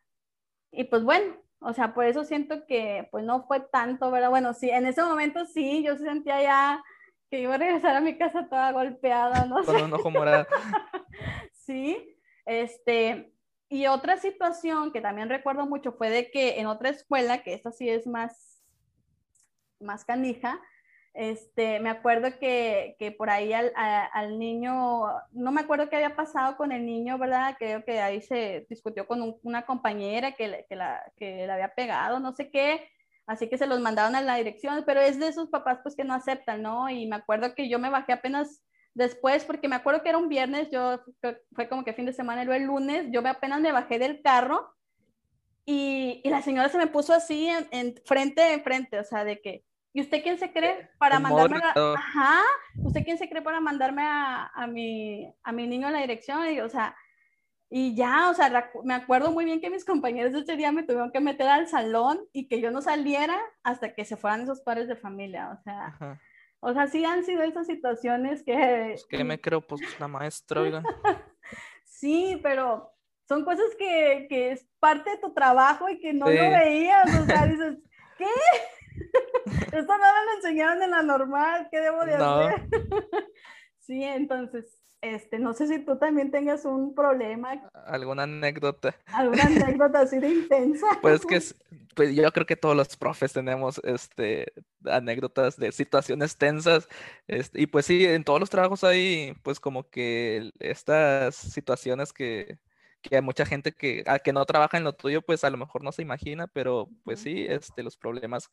[0.72, 4.30] y pues bueno, o sea, por eso siento que pues no fue tanto, ¿verdad?
[4.30, 6.84] Bueno, sí, en ese momento sí, yo sentía ya
[7.30, 9.64] que iba a regresar a mi casa toda golpeada, ¿no?
[9.64, 10.46] Con un ojo morado.
[11.52, 13.32] sí, este,
[13.68, 17.70] y otra situación que también recuerdo mucho fue de que en otra escuela, que esta
[17.70, 18.62] sí es más,
[19.80, 20.60] más canija,
[21.14, 25.02] este, me acuerdo que, que por ahí al, al, niño,
[25.32, 27.56] no me acuerdo qué había pasado con el niño, ¿verdad?
[27.58, 32.20] Creo que ahí se discutió con una compañera que, que, la, que le había pegado,
[32.20, 32.88] no sé qué,
[33.26, 36.04] así que se los mandaron a la dirección, pero es de esos papás pues que
[36.04, 36.88] no aceptan, ¿no?
[36.88, 38.62] Y me acuerdo que yo me bajé apenas
[38.94, 41.00] después, porque me acuerdo que era un viernes, yo
[41.52, 44.74] fue como que fin de semana, luego el lunes, yo apenas me bajé del carro
[45.64, 49.24] y, y la señora se me puso así en, en frente, en frente, o sea,
[49.24, 52.42] de que ¿Y usted quién se cree para mandarme a, ajá,
[52.84, 56.46] usted quién se cree para mandarme a, a, mi, a mi niño a la dirección?
[56.52, 56.94] Y, o sea,
[57.70, 61.10] y ya, o sea, me acuerdo muy bien que mis compañeros ese día me tuvieron
[61.10, 64.88] que meter al salón y que yo no saliera hasta que se fueran esos padres
[64.88, 66.18] de familia, o sea,
[66.60, 68.88] o sea, sí han sido esas situaciones que...
[68.90, 70.82] Pues que me creo, pues, la maestra, oiga.
[71.84, 72.92] sí, pero
[73.26, 77.24] son cosas que, que, es parte de tu trabajo y que no lo veías, o
[77.24, 77.78] sea, dices,
[78.16, 78.26] ¿qué?
[79.76, 82.68] Esto no me lo enseñaron en la normal, ¿qué debo de hacer?
[83.78, 87.68] sí, entonces este, no sé si tú también tengas un problema.
[87.86, 88.96] ¿Alguna anécdota?
[89.06, 90.86] ¿Alguna anécdota así de intensa?
[91.02, 91.40] Pues que
[91.94, 94.52] pues yo creo que todos los profes tenemos este,
[94.84, 96.88] anécdotas de situaciones tensas.
[97.26, 102.58] Este, y pues sí, en todos los trabajos hay pues como que estas situaciones que,
[103.02, 105.56] que hay mucha gente que, a que no trabaja en lo tuyo, pues a lo
[105.56, 108.50] mejor no se imagina, pero pues sí, este, los problemas,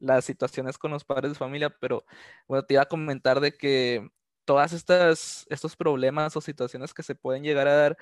[0.00, 2.04] las situaciones con los padres de familia, pero
[2.48, 4.08] bueno, te iba a comentar de que
[4.48, 7.98] todas estas estos problemas o situaciones que se pueden llegar a dar,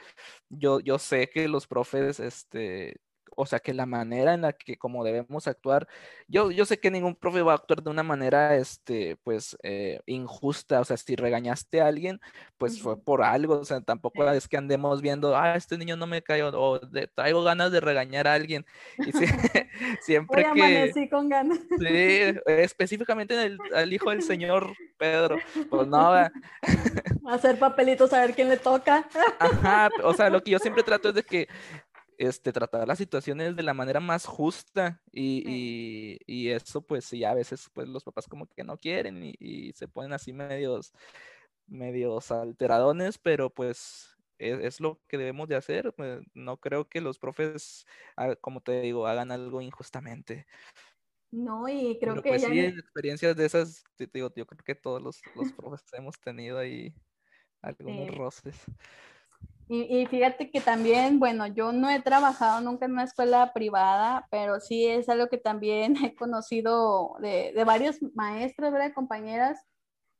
[0.49, 3.01] yo, yo sé que los profes este,
[3.37, 5.87] o sea, que la manera en la que como debemos actuar,
[6.27, 10.01] yo, yo sé que ningún profe va a actuar de una manera, este, pues, eh,
[10.07, 12.21] injusta, o sea, si regañaste a alguien,
[12.59, 16.07] pues fue por algo, o sea, tampoco es que andemos viendo, ah, este niño no
[16.07, 16.81] me cayó, o
[17.15, 18.67] traigo ganas de regañar a alguien,
[18.99, 19.13] y
[20.01, 20.93] siempre que...
[20.95, 21.59] Sí, con ganas.
[21.79, 25.37] Sí, específicamente el, al hijo del señor Pedro,
[25.69, 26.11] pues no,
[27.29, 29.09] Hacer papelitos a ver quién le toca.
[29.39, 31.49] Ajá, o sea, lo que yo siempre trato es de que
[32.19, 37.35] este, tratar las situaciones de la manera más justa y, y, eso pues sí, a
[37.35, 40.93] veces pues los papás como que no quieren y, se ponen así medios,
[41.67, 45.93] medios alteradones, pero pues es, lo que debemos de hacer.
[45.95, 50.47] Pues, no creo que los profes, ah, como te digo, hagan algo injustamente.
[51.31, 55.03] No, y creo que pues, sí, experiencias de esas, te digo, yo creo que todos
[55.03, 56.95] los, los profes hemos tenido ahí
[57.63, 58.57] algunos roces.
[59.69, 64.61] Y, fíjate que también, bueno, yo no he trabajado nunca en una escuela privada, pero
[64.61, 68.93] sí es algo que también he conocido de, de varios maestros, ¿verdad?
[68.95, 69.59] Compañeras,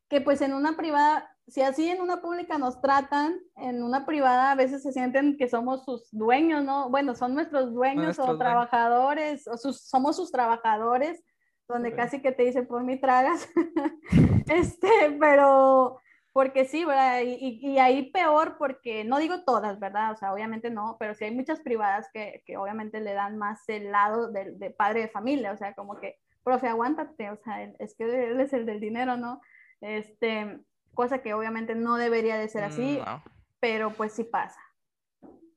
[0.09, 4.51] que pues en una privada, si así en una pública nos tratan, en una privada
[4.51, 6.91] a veces se sienten que somos sus dueños, ¿no?
[6.91, 11.23] Bueno, son nuestros dueños o trabajadores, o sus, somos sus trabajadores,
[11.69, 13.49] donde casi que te dicen, por mi tragas.
[14.49, 15.99] este, pero
[16.37, 17.23] porque sí, ¿verdad?
[17.23, 20.13] Y, y, ahí peor porque, no digo todas, ¿verdad?
[20.13, 23.67] O sea, obviamente no, pero sí hay muchas privadas que, que obviamente le dan más
[23.71, 27.63] el lado de, de, padre de familia, o sea, como que, profe, aguántate, o sea,
[27.79, 29.41] es que él es el del dinero, ¿no?
[29.81, 30.61] Este,
[30.93, 34.61] cosa que obviamente no debería de ser así, mm, pero pues sí pasa.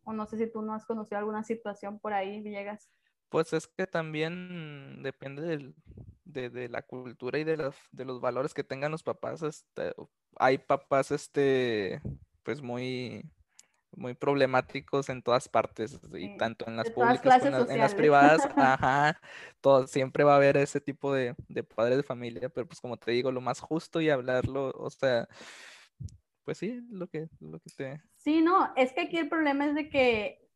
[0.05, 2.89] O no sé si tú no has conocido alguna situación por ahí, Villegas.
[3.27, 5.75] Pues es que también depende del,
[6.23, 9.43] de, de, la cultura y de los, de los valores que tengan los papás.
[9.43, 9.93] Este,
[10.39, 12.01] hay papás, este,
[12.43, 13.29] pues muy,
[13.91, 19.19] muy problemáticos en todas partes, y tanto en las públicas como en, las privadas, ajá,
[19.61, 22.97] todo, siempre va a haber ese tipo de, de padres de familia, pero pues como
[22.97, 25.27] te digo, lo más justo y hablarlo, o sea,
[26.45, 28.01] pues sí, lo que, lo que te...
[28.15, 30.49] Sí, no, es que aquí el problema es de que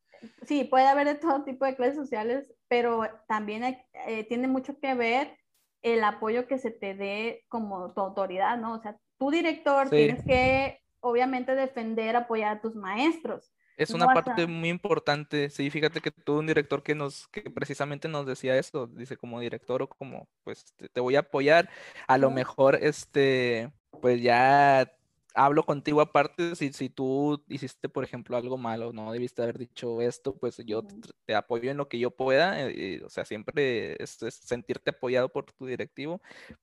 [0.48, 3.64] sí, puede haber de todo tipo de clases sociales, pero también
[4.08, 5.38] eh, tiene mucho que ver
[5.82, 8.74] el apoyo que se te dé como tu autoridad, ¿no?
[8.74, 13.54] O sea, tu director tienes que, obviamente, defender, apoyar a tus maestros.
[13.78, 18.08] Es una parte muy importante, sí, fíjate que tuve un director que nos, que precisamente
[18.08, 21.70] nos decía eso, dice como director o como, pues te, te voy a apoyar,
[22.08, 24.92] a lo mejor, este, pues ya
[25.34, 30.02] hablo contigo aparte, si, si tú hiciste, por ejemplo, algo malo, no debiste haber dicho
[30.02, 30.84] esto, pues yo
[31.26, 35.46] te, apoyo en lo que yo pueda, eh, o sea, siempre es, sentirte apoyado por
[35.46, 36.22] tu directivo,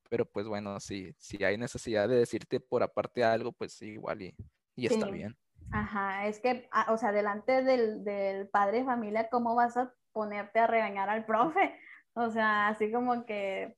[0.09, 4.35] pero pues bueno, si, si hay necesidad de decirte por aparte algo, pues igual y,
[4.77, 5.37] y está bien.
[5.73, 9.93] Ajá, es que, ah, o sea, delante del, del padre de familia, ¿cómo vas a
[10.13, 11.77] ponerte a regañar al profe?
[12.15, 13.77] O sea, así como que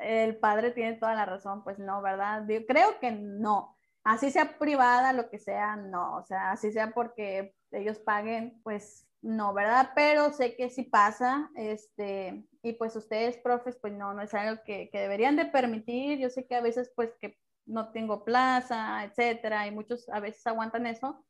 [0.00, 2.44] el padre tiene toda la razón, pues no, ¿verdad?
[2.48, 6.90] Yo creo que no así sea privada, lo que sea, no, o sea, así sea
[6.92, 9.90] porque ellos paguen, pues no, ¿verdad?
[9.94, 14.62] Pero sé que sí pasa, este, y pues ustedes, profes, pues no, no es algo
[14.64, 19.04] que, que deberían de permitir, yo sé que a veces, pues, que no tengo plaza,
[19.04, 21.24] etcétera, y muchos a veces aguantan eso,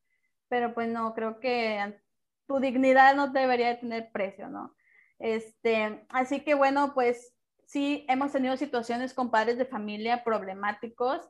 [0.49, 2.01] pero pues no, creo que
[2.47, 4.75] tu dignidad no debería de tener precio, ¿no?
[5.19, 7.35] Este, así que bueno, pues
[7.67, 11.29] sí, hemos tenido situaciones con padres de familia problemáticos,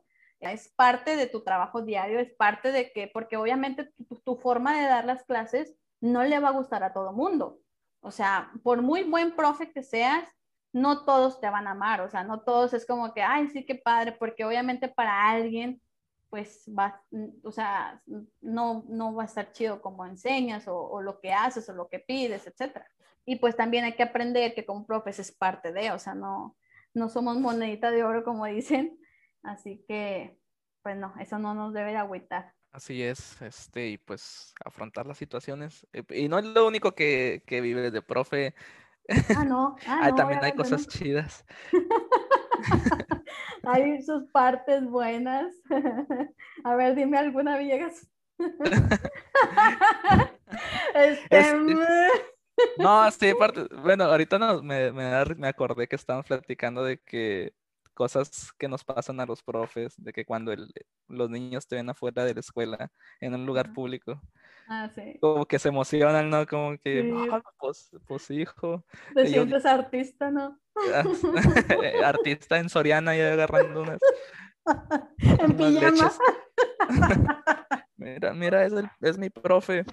[0.51, 3.91] es parte de tu trabajo diario, es parte de que, porque obviamente
[4.25, 7.59] tu, forma de dar las clases no le va a gustar a todo mundo.
[8.01, 10.27] O sea, por muy buen profe que seas,
[10.73, 13.65] no todos te van a amar, o sea, no todos es como que, ay, sí,
[13.65, 15.81] qué padre, porque obviamente para alguien,
[16.29, 17.01] pues va,
[17.43, 18.01] o sea,
[18.41, 21.99] no, no va a estar chido como enseñas o, lo que haces o lo que
[21.99, 22.87] pides, etcétera.
[23.23, 26.57] Y pues también hay que aprender que como profes es parte de, o sea, no,
[26.93, 28.97] no somos monedita de oro como dicen,
[29.43, 30.39] Así que,
[30.81, 32.53] pues no, eso no nos debe de agüitar.
[32.71, 35.85] Así es, este, y pues afrontar las situaciones.
[35.93, 38.55] Eh, y no es lo único que, que vives de profe.
[39.35, 39.75] Ah, no.
[39.87, 41.45] Ah, también hay cosas chidas.
[43.63, 45.53] hay sus partes buenas.
[46.63, 48.09] A ver, dime alguna, Villegas.
[50.95, 51.55] este,
[52.77, 53.33] no, sí,
[53.83, 57.53] bueno, ahorita no, me, me, me acordé que estábamos platicando de que
[57.93, 60.53] cosas que nos pasan a los profes, de que cuando
[61.07, 64.21] los niños te ven afuera de la escuela, en un lugar público,
[64.67, 65.17] ah, sí.
[65.21, 66.45] como que se emocionan, ¿no?
[66.45, 68.83] Como que, ah, pues, pues, hijo.
[69.13, 70.59] Te sientes artista, ¿no?
[72.03, 73.99] artista en Soriana y agarrando unas...
[75.17, 76.11] en pijama.
[77.97, 79.85] mira, mira, es, el, es mi profe.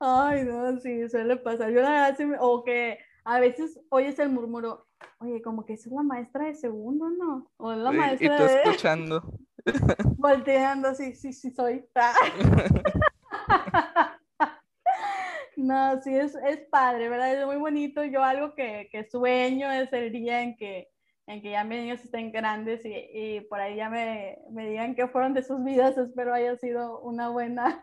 [0.00, 1.70] Ay, no, sí, suele pasar.
[1.70, 4.86] Yo la verdad sí o que a veces oyes el murmuro,
[5.18, 7.50] oye, como que es la maestra de segundo, ¿no?
[7.56, 9.38] O la maestra y tú escuchando.
[10.18, 11.86] Volteando, sí, sí, sí soy.
[15.56, 17.34] no, sí, es, es padre, ¿verdad?
[17.34, 18.04] Es muy bonito.
[18.04, 20.90] Yo algo que, que sueño es el día en que
[21.26, 24.94] en que ya mis niños estén grandes y, y por ahí ya me, me, digan
[24.94, 25.96] qué fueron de sus vidas.
[25.96, 27.80] Espero haya sido una buena,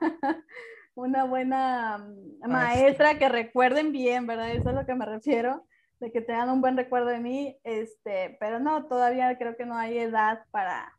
[1.01, 4.51] una buena mm, maestra, que recuerden bien, ¿verdad?
[4.51, 5.65] Eso es a lo que me refiero,
[5.99, 9.75] de que tengan un buen recuerdo de mí, este, pero no, todavía creo que no
[9.75, 10.93] hay edad para,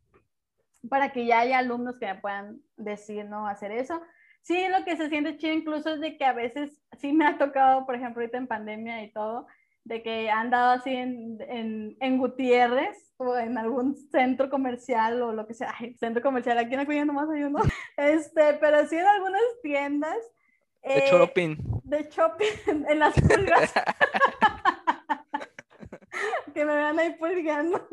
[0.88, 3.46] para que ya haya alumnos que me puedan decir, ¿no?
[3.46, 4.02] Hacer eso.
[4.42, 7.38] Sí, lo que se siente chido incluso es de que a veces sí me ha
[7.38, 9.46] tocado, por ejemplo, ahorita en pandemia y todo,
[9.84, 15.32] de que han dado así en, en, en, Gutiérrez o en algún centro comercial o
[15.32, 17.60] lo que sea, Ay, centro comercial, aquí en Acuña nomás hay uno,
[17.96, 20.18] este, pero sí en algunas tiendas.
[20.82, 21.56] De eh, shopping.
[21.84, 23.72] De shopping, en las pulgas.
[26.54, 27.88] que me vean ahí pulgando.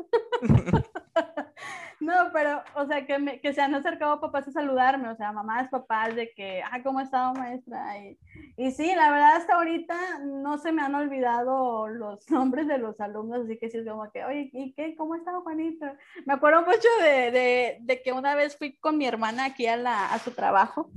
[2.00, 5.32] No, pero, o sea, que, me, que se han acercado papás a saludarme, o sea,
[5.32, 7.98] mamás, papás, de que, ah, ¿cómo ha estado maestra?
[7.98, 8.18] Y,
[8.56, 12.98] y sí, la verdad, hasta ahorita no se me han olvidado los nombres de los
[13.00, 14.96] alumnos, así que sí es como que, oye, ¿y qué?
[14.96, 15.86] ¿Cómo ha estado Juanito?
[16.24, 19.76] Me acuerdo mucho de, de, de, que una vez fui con mi hermana aquí a,
[19.76, 20.90] la, a su trabajo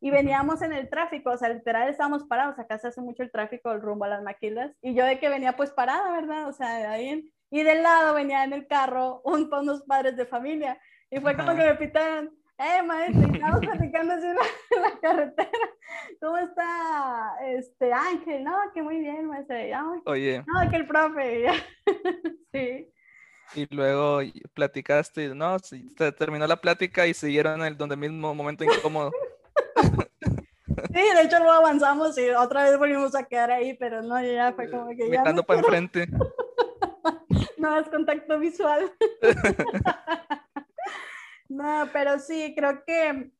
[0.00, 3.30] y veníamos en el tráfico, o sea, literal estábamos parados, acá se hace mucho el
[3.30, 6.48] tráfico, el rumbo a las maquilas, y yo de que venía pues parada, ¿verdad?
[6.48, 10.78] O sea, ahí y del lado venía en el carro un, unos padres de familia.
[11.10, 14.36] Y fue como que me pitaron, eh, maestro, estamos platicando así en
[14.82, 15.68] la, carretera.
[16.20, 18.44] ¿Cómo está este Ángel?
[18.44, 19.56] No, que muy bien, maestro.
[20.06, 20.44] Oye.
[20.46, 21.46] No, que el profe.
[22.52, 22.92] sí.
[23.54, 24.20] Y luego
[24.52, 29.12] platicaste, no, se terminó la plática y siguieron en el donde mismo momento incómodo.
[30.94, 34.52] Sí, de hecho luego avanzamos y otra vez volvimos a quedar ahí, pero no, ya
[34.52, 35.20] fue como que ya.
[35.20, 36.08] Mirando para enfrente.
[37.58, 38.90] No es contacto visual.
[41.48, 43.30] no, pero sí, creo que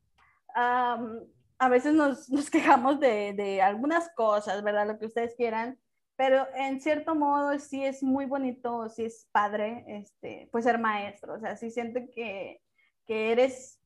[0.54, 4.86] a veces nos, nos quejamos de, de, algunas cosas, ¿verdad?
[4.86, 5.78] Lo que ustedes quieran,
[6.16, 11.34] pero en cierto modo sí es muy bonito, sí es padre, este, pues ser maestro,
[11.34, 12.60] o sea, sí siento que,
[13.06, 13.80] que eres,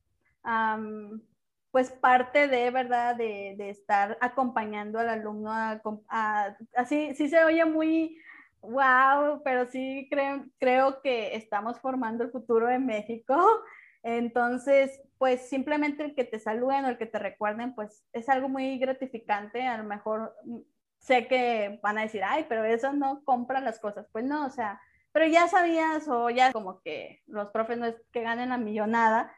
[1.69, 3.15] pues parte de, ¿verdad?
[3.15, 5.51] De, de, estar acompañando al alumno,
[6.75, 8.17] así, sí se oye muy
[8.63, 13.35] Wow, pero sí creo, creo que estamos formando el futuro de México.
[14.03, 18.47] Entonces, pues simplemente el que te saluden o el que te recuerden, pues es algo
[18.47, 19.63] muy gratificante.
[19.63, 20.59] A lo mejor mm,
[20.97, 24.07] sé que van a decir, ay, pero eso no compra las cosas.
[24.13, 24.79] Pues no, o sea,
[25.11, 29.33] pero ya sabías o ya como que los profes no es que ganen la millonada,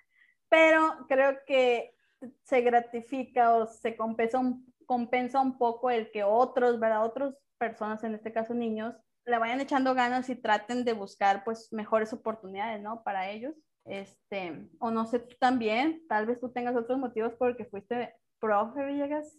[0.50, 1.96] pero creo que
[2.44, 7.06] se gratifica o se compensa un, compensa un poco el que otros, ¿verdad?
[7.06, 8.96] Otras personas, en este caso niños,
[9.26, 13.04] le vayan echando ganas y traten de buscar pues mejores oportunidades, ¿no?
[13.04, 13.56] Para ellos.
[13.86, 18.14] Este, o no sé, tú también, tal vez tú tengas otros motivos por que fuiste
[18.40, 19.38] profe, Villegas.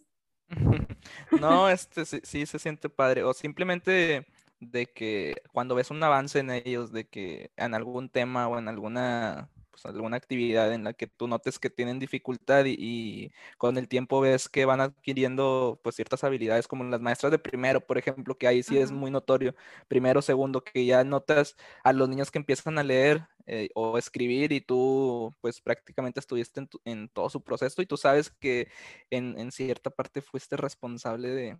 [1.41, 3.23] no, este sí, se siente padre.
[3.23, 4.25] O simplemente
[4.59, 8.67] de que cuando ves un avance en ellos, de que en algún tema o en
[8.67, 9.49] alguna
[9.81, 14.19] pues, alguna actividad en la que tú notes que tienen dificultad y, con el tiempo
[14.21, 18.47] ves que van adquiriendo pues ciertas habilidades como las maestras de primero, por ejemplo, que
[18.47, 19.55] ahí sí es muy notorio,
[19.87, 24.51] primero, segundo, que ya notas a los niños que empiezan a leer eh, o escribir
[24.51, 28.69] y tú pues prácticamente estuviste en, todo su proceso y tú sabes que
[29.11, 31.57] en, en cierta parte fuiste responsable de,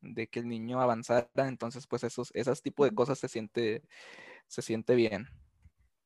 [0.00, 3.82] de que el niño avanzara, entonces pues esos, esas tipo de cosas se siente,
[4.48, 5.28] se siente bien.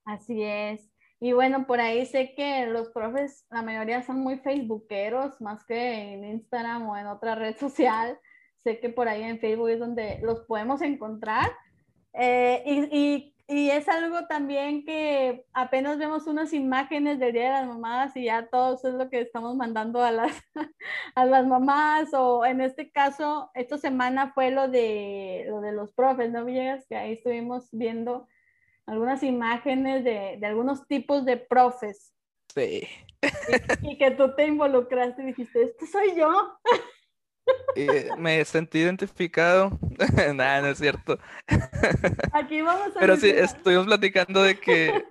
[0.05, 0.95] Así es.
[1.19, 6.12] Y bueno, por ahí sé que los profes, la mayoría son muy facebookeros, más que
[6.12, 8.19] en Instagram o en otra red social.
[8.59, 11.51] Sé que por ahí en Facebook es donde los podemos encontrar.
[12.12, 17.67] Eh, y, Y es algo también que apenas vemos unas imágenes del Día de las
[17.69, 20.33] Mamás y ya todos es lo que estamos mandando a las,
[21.14, 25.93] a las mamás o en este caso, esta semana fue lo de, lo de los
[25.93, 26.87] profes, ¿no, Villegas?
[26.89, 28.27] Que ahí estuvimos viendo
[28.87, 32.12] algunas imágenes de, de algunos tipos de profes.
[32.55, 32.89] Sí.
[33.82, 36.59] Y, y, que tú te involucraste y dijiste, este soy yo.
[37.76, 39.78] Eh, me sentí identificado.
[40.34, 41.18] Nada, no es cierto.
[42.32, 45.05] Aquí vamos a Pero sí, estuvimos platicando de que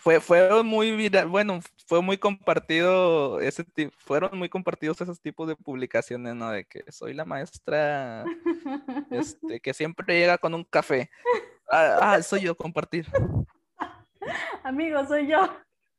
[0.00, 3.64] fue, fue muy viral, bueno, fue muy compartido ese
[3.96, 6.50] fueron muy compartidos esos tipos de publicaciones, ¿no?
[6.50, 8.24] De que soy la maestra
[9.10, 11.10] este, que siempre llega con un café.
[11.70, 13.06] Ah, ah soy yo, compartir.
[14.62, 15.48] Amigo, soy yo.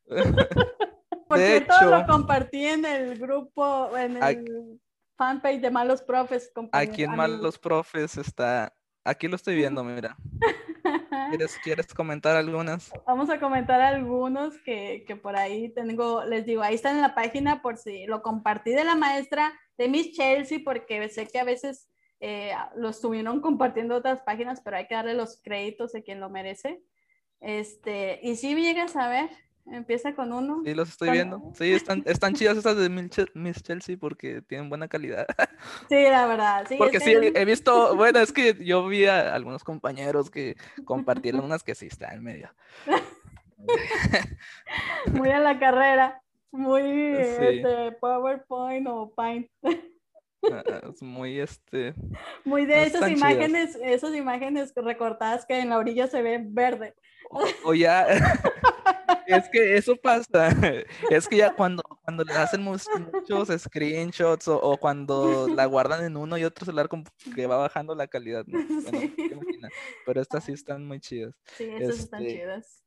[1.27, 4.79] Porque todo lo compartí en el grupo, en el
[5.17, 6.51] fanpage de Malos Profes.
[6.71, 8.71] Aquí en Malos Profes está,
[9.03, 10.15] aquí lo estoy viendo, mira.
[11.29, 12.91] ¿Quieres, ¿Quieres comentar algunas?
[13.07, 17.15] Vamos a comentar algunos que, que, por ahí tengo, les digo, ahí están en la
[17.15, 21.43] página por si lo compartí de la maestra de Miss Chelsea, porque sé que a
[21.43, 21.89] veces
[22.19, 26.29] eh, lo estuvieron compartiendo otras páginas, pero hay que darle los créditos a quien lo
[26.29, 26.81] merece.
[27.41, 29.29] Este, y si llegas a ver,
[29.67, 30.61] Empieza con uno.
[30.63, 31.41] Sí, los estoy viendo.
[31.55, 32.89] Sí, están, están chidas estas de
[33.33, 35.25] Miss Chelsea porque tienen buena calidad.
[35.89, 36.65] Sí, la verdad.
[36.67, 41.43] Sí, porque sí, he visto, bueno, es que yo vi a algunos compañeros que compartieron
[41.43, 42.49] unas que sí están en medio.
[45.13, 46.21] Muy a la carrera.
[46.51, 49.49] Muy este, PowerPoint o Paint.
[50.51, 51.93] Ah, es muy este.
[52.43, 56.95] Muy de esas imágenes, esas imágenes recortadas que en la orilla se ven verde.
[57.63, 58.07] O, ya,
[59.27, 60.49] es que eso pasa.
[61.09, 66.37] Es que ya cuando, cuando le hacen muchos screenshots o, cuando la guardan en uno
[66.37, 67.03] y otro celular, como
[67.35, 68.45] que va bajando la calidad.
[70.05, 71.35] Pero estas sí están muy chidas.
[71.57, 72.83] Sí, estas están este, chidas.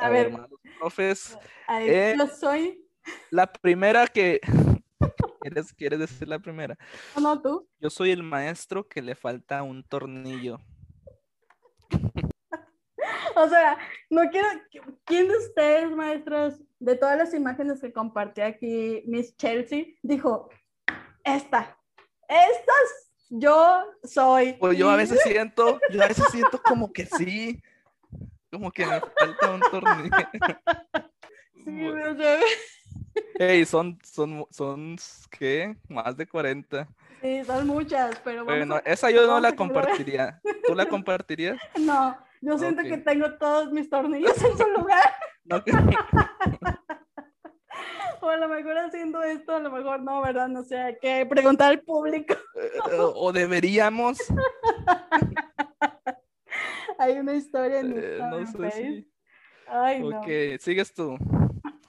[0.00, 1.36] A, ver, hermanos, profes.
[1.68, 2.86] Eh, yo soy.
[3.30, 4.40] La primera que.
[5.42, 6.78] ¿Quieres, ¿Quieres decir la primera?
[7.20, 7.68] No, tú.
[7.80, 10.60] Yo soy el maestro que le falta un tornillo.
[13.36, 13.76] o sea,
[14.08, 14.48] no quiero.
[15.04, 20.48] ¿Quién de ustedes, maestros, de todas las imágenes que compartí aquí, Miss Chelsea, dijo:
[21.24, 21.76] Esta,
[22.28, 24.52] estas yo soy.
[24.54, 27.62] Pues yo a veces siento, yo a veces siento como que sí,
[28.50, 30.16] como que me falta un tornillo.
[31.64, 32.40] Sí, no sé.
[33.38, 34.96] Hey, son, son, son,
[35.30, 35.76] ¿qué?
[35.88, 36.88] Más de 40.
[37.20, 38.80] Sí, son muchas, pero bueno.
[38.84, 40.40] esa yo no la compartiría.
[40.66, 41.58] ¿Tú la compartirías?
[41.78, 45.14] No, yo siento que tengo todos mis tornillos en su lugar.
[48.20, 50.48] o a lo mejor haciendo esto, a lo mejor no, ¿verdad?
[50.48, 52.34] No sé, hay que preguntar al público.
[52.56, 54.18] Eh, o deberíamos.
[56.98, 59.08] hay una historia en eh, No sé si...
[59.68, 60.20] Ay, no.
[60.20, 61.16] Ok, sigues tú.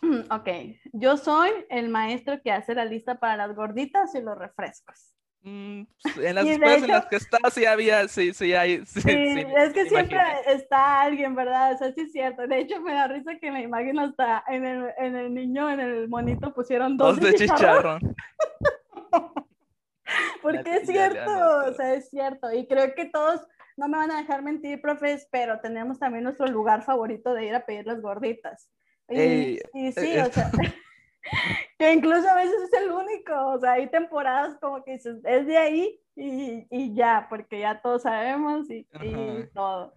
[0.31, 0.49] Ok,
[0.91, 5.15] yo soy el maestro que hace la lista para las gorditas y los refrescos.
[5.41, 8.85] Mm, pues, en las escuelas en las que está, sí había, sí, sí hay.
[8.85, 11.73] Sí, es que siempre está alguien, ¿verdad?
[11.73, 12.47] O sea, sí es cierto.
[12.47, 15.79] De hecho, me da risa que la imagen hasta en el, en el niño, en
[15.79, 18.15] el monito, pusieron dos, dos de chicharrón.
[20.41, 21.31] Porque es cierto,
[21.65, 22.51] o sea, es cierto.
[22.53, 23.41] Y creo que todos,
[23.77, 27.55] no me van a dejar mentir, profes, pero tenemos también nuestro lugar favorito de ir
[27.55, 28.69] a pedir las gorditas.
[29.09, 30.51] Y, y sí, o sea.
[31.77, 35.45] que incluso a veces es el único, o sea, hay temporadas como que dices, es
[35.47, 39.93] de ahí y, y ya, porque ya todos sabemos y, y todo.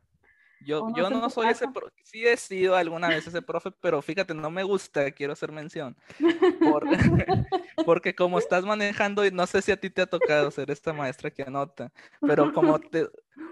[0.60, 1.66] Yo, yo no soy ese,
[2.02, 5.96] sí he sido alguna vez ese profe, pero fíjate, no me gusta, quiero hacer mención.
[7.84, 10.92] porque como estás manejando, y no sé si a ti te ha tocado ser esta
[10.92, 13.04] maestra que anota, pero como te,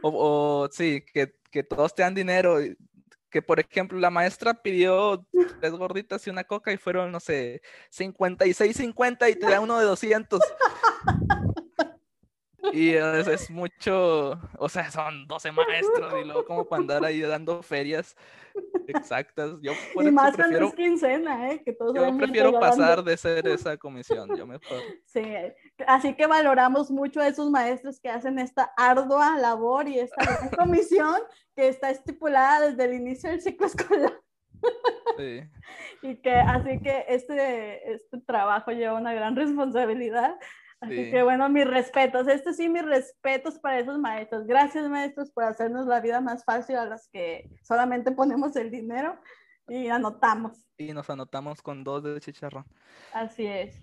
[0.03, 2.59] o, o sí, que, que todos te dan dinero,
[3.35, 5.26] que por ejemplo la maestra pidió
[5.59, 9.76] tres gorditas y una coca y fueron, no sé, 56, 50 y te da uno
[9.76, 10.41] de 200.
[12.73, 17.21] Y es, es, mucho, o sea, son 12 maestros y luego como para andar ahí
[17.21, 18.17] dando ferias
[18.87, 19.53] exactas.
[19.61, 21.62] Yo y más cuando es quincena, ¿eh?
[21.65, 24.81] Que todos yo prefiero pasar de ser esa comisión, yo mejor.
[25.05, 25.23] Sí,
[25.87, 30.17] así que valoramos mucho a esos maestros que hacen esta ardua labor y esta
[30.57, 31.21] comisión
[31.55, 34.21] que está estipulada desde el inicio del ciclo escolar.
[35.19, 35.43] Sí.
[36.03, 40.37] Y que así que este, este trabajo lleva una gran responsabilidad
[40.85, 42.28] Así que bueno, mis respetos.
[42.28, 44.47] Este sí, mis respetos para esos maestros.
[44.47, 49.18] Gracias, maestros, por hacernos la vida más fácil a los que solamente ponemos el dinero
[49.68, 50.59] y anotamos.
[50.76, 52.66] Y nos anotamos con dos de chicharrón.
[53.12, 53.80] Así es.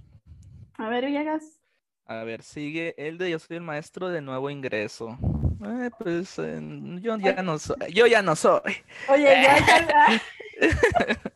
[0.78, 1.60] A ver, Villegas.
[2.06, 5.18] A ver, sigue el de Yo soy el maestro de nuevo ingreso.
[5.64, 6.60] Eh, pues eh,
[7.02, 8.62] yo ya no soy, yo ya no soy.
[9.08, 10.22] Oye, ya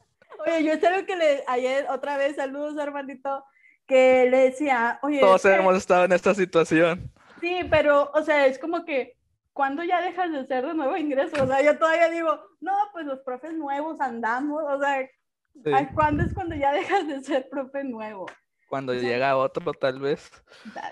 [0.45, 3.43] Oye, yo es algo que le ayer otra vez saludos Armandito
[3.85, 7.11] que le decía, oye, todos hemos estado en esta situación.
[7.39, 9.15] Sí, pero o sea, es como que
[9.55, 11.41] cuando ya dejas de ser de nuevo ingreso?
[11.41, 15.09] O sea, yo todavía digo, no, pues los profes nuevos andamos, o sea,
[15.93, 18.25] ¿cuándo es cuando ya dejas de ser profe nuevo?
[18.67, 20.29] Cuando llega otro, tal vez.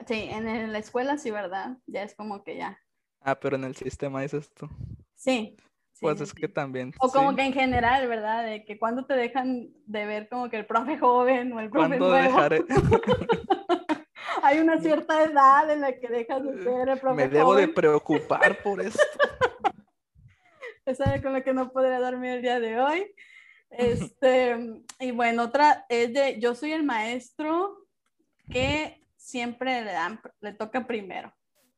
[0.08, 1.78] Sí, en la escuela sí, ¿verdad?
[1.88, 2.80] Ya es como que ya.
[3.20, 4.70] Ah, pero en el sistema dices tú.
[5.16, 5.58] Sí.
[6.04, 6.94] Pues es que también.
[7.00, 8.46] O como que en general, ¿verdad?
[8.46, 11.98] De que cuando te dejan de ver como que el profe joven o el profe
[11.98, 12.14] nuevo.
[12.14, 12.64] Dejaré?
[14.44, 17.70] Hay una cierta edad en la que dejas de ser el profe Me debo de
[17.70, 19.02] preocupar por esto.
[20.86, 23.16] Esa es con la que no podría dormir el día de hoy.
[23.70, 27.88] Este, y bueno, otra es de, yo soy el maestro
[28.52, 31.34] que siempre le dan, le toca primero.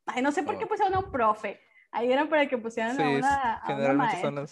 [0.07, 1.61] Ay, no sé por qué pusieron a un profe.
[1.95, 4.45] Ahí era para que pusieran a una, a una maestra.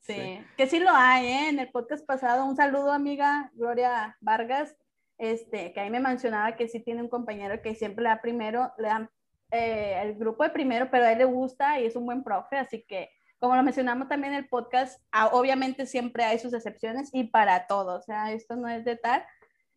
[0.00, 0.40] Sí.
[0.56, 1.48] que sí lo hay, ¿eh?
[1.50, 4.74] En el podcast pasado, un saludo, amiga Gloria Vargas,
[5.18, 8.72] este, que ahí me mencionaba que sí tiene un compañero que siempre le da primero,
[8.78, 9.10] le dan
[9.50, 12.56] eh, el grupo de primero, pero a él le gusta y es un buen profe,
[12.56, 17.10] así que como lo mencionamos también en el podcast, ah, obviamente siempre hay sus excepciones
[17.12, 19.22] y para todo, o sea, esto no es de tal,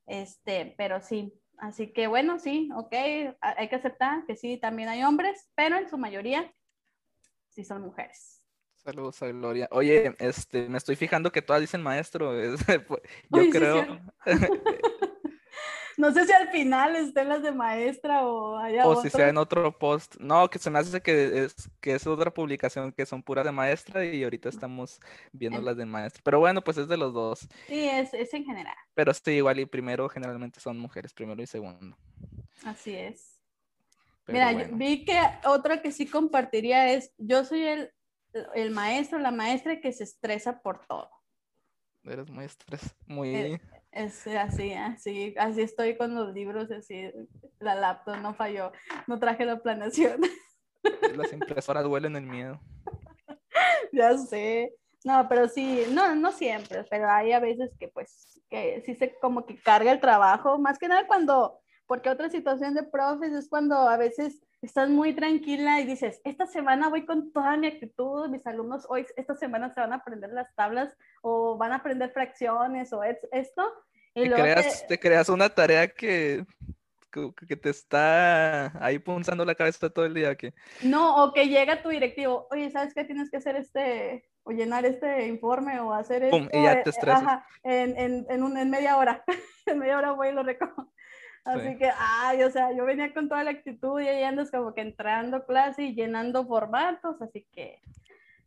[0.08, 1.34] este, pero sí.
[1.58, 2.94] Así que bueno, sí, ok,
[3.42, 6.50] hay que aceptar que sí, también hay hombres, pero en su mayoría
[7.60, 8.42] sí son mujeres.
[8.76, 9.68] Saludos a Gloria.
[9.72, 12.34] Oye, este, me estoy fijando que todas dicen maestro.
[13.30, 14.00] yo creo.
[15.98, 19.36] No sé si al final estén las de maestra o haya O si sea en
[19.36, 20.16] otro post.
[20.18, 23.52] No, que se me hace que es, que es otra publicación que son puras de
[23.52, 25.02] maestra y ahorita estamos
[25.34, 26.22] viendo las de maestra.
[26.24, 27.40] Pero bueno, pues es de los dos.
[27.68, 28.78] Sí, es, es en general.
[28.94, 31.98] Pero sí, igual y primero generalmente son mujeres, primero y segundo.
[32.64, 33.39] Así es.
[34.32, 37.94] Mira, vi que otra que sí compartiría es, yo soy el,
[38.56, 41.10] el maestro, la maestra que se estresa por todo.
[42.04, 43.36] Eres muy estrés, muy...
[43.36, 43.62] Eh,
[43.92, 47.12] es así, así, así estoy con los libros, así,
[47.60, 48.72] la laptop no falló,
[49.08, 50.22] no traje la planeación.
[51.16, 52.60] Las impresoras huelen el miedo.
[53.92, 54.74] Ya sé.
[55.04, 59.18] No, pero sí, no, no siempre, pero hay a veces que pues, que sí se
[59.20, 61.60] como que carga el trabajo, más que nada cuando,
[61.90, 66.46] porque otra situación de profes es cuando a veces estás muy tranquila y dices, esta
[66.46, 70.30] semana voy con toda mi actitud, mis alumnos hoy, esta semana se van a aprender
[70.30, 73.74] las tablas o van a aprender fracciones o esto.
[74.14, 75.00] Y te, creas, te...
[75.00, 76.46] creas una tarea que,
[77.48, 80.36] que, te está ahí punzando la cabeza todo el día.
[80.36, 83.04] que No, o que llega tu directivo, oye, ¿sabes qué?
[83.04, 86.38] Tienes que hacer este, o llenar este informe o hacer esto.
[86.54, 87.42] y ya te estresas.
[87.64, 89.24] en, en, en, en media hora.
[89.66, 90.88] en media hora voy y lo recojo.
[91.46, 94.74] Así que, ay, o sea, yo venía con toda la actitud y ahí andas como
[94.74, 97.82] que entrando clase y llenando formatos, así que,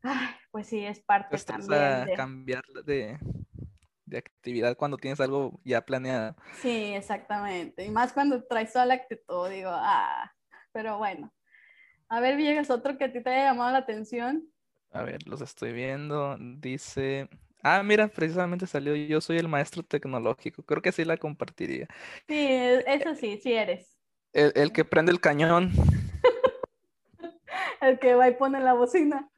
[0.03, 1.83] ay, pues sí, es parte también.
[1.83, 2.15] A de...
[2.15, 3.19] cambiar de,
[4.05, 6.37] de actividad cuando tienes algo ya planeado.
[6.61, 7.85] Sí, exactamente.
[7.85, 10.33] Y más cuando traes toda la actitud, digo, ah,
[10.73, 11.33] pero bueno.
[12.09, 14.47] A ver, Villegas, otro que a ti te haya llamado la atención.
[14.91, 16.37] A ver, los estoy viendo.
[16.39, 17.29] Dice,
[17.63, 20.63] Ah, mira, precisamente salió Yo soy el maestro tecnológico.
[20.65, 21.87] Creo que sí la compartiría.
[22.27, 23.97] Sí, e, eso sí, sí eres.
[24.33, 25.71] El, que prende el cañón.
[27.81, 29.29] el que va y pone la bocina.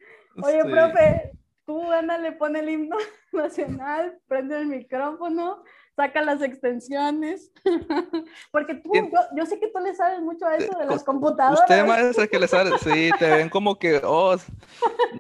[0.43, 1.33] Oye, profe,
[1.67, 2.97] tú ándale, pone el himno
[3.33, 5.63] nacional, prende el micrófono,
[5.97, 7.53] saca las extensiones.
[8.53, 8.93] Porque tú,
[9.37, 11.61] yo, sé que tú le sabes mucho a eso de las computadoras.
[11.61, 14.37] Usted maestra que le sabe, sí, te ven como que, oh,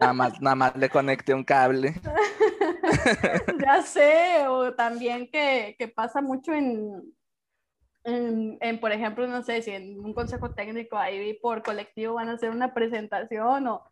[0.00, 1.94] nada más, nada más le conecté un cable.
[3.64, 7.02] ya sé, o también que, que pasa mucho en,
[8.04, 12.28] en, en, por ejemplo, no sé, si en un consejo técnico ahí por colectivo van
[12.28, 13.84] a hacer una presentación o,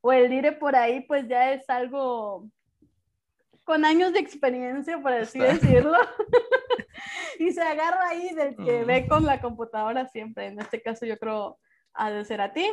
[0.00, 2.48] o el dire por ahí, pues ya es algo
[3.64, 5.96] con años de experiencia, por así decirlo.
[7.38, 10.46] y se agarra ahí del que ve con la computadora siempre.
[10.46, 11.58] En este caso yo creo
[11.94, 12.66] ha de ser a ti.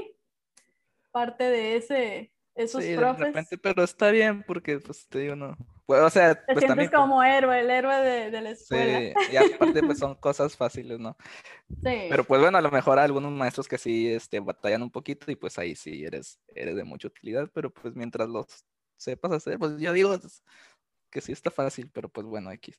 [1.11, 3.19] Parte de ese, esos sí, profes.
[3.19, 5.57] De repente, pero está bien porque, pues, te digo, no.
[5.87, 8.99] Pues, o sea, te pues sientes como héroe, el héroe de, de, la escuela.
[8.99, 11.15] Sí, y aparte, pues, son cosas fáciles, ¿no?
[11.69, 12.07] Sí.
[12.09, 15.31] Pero, pues, bueno, a lo mejor hay algunos maestros que sí, este, batallan un poquito
[15.31, 18.65] y, pues, ahí sí eres, eres de mucha utilidad, pero, pues, mientras los
[18.97, 20.13] sepas hacer, pues, yo digo,
[21.09, 22.77] que sí está fácil, pero, pues, bueno, X.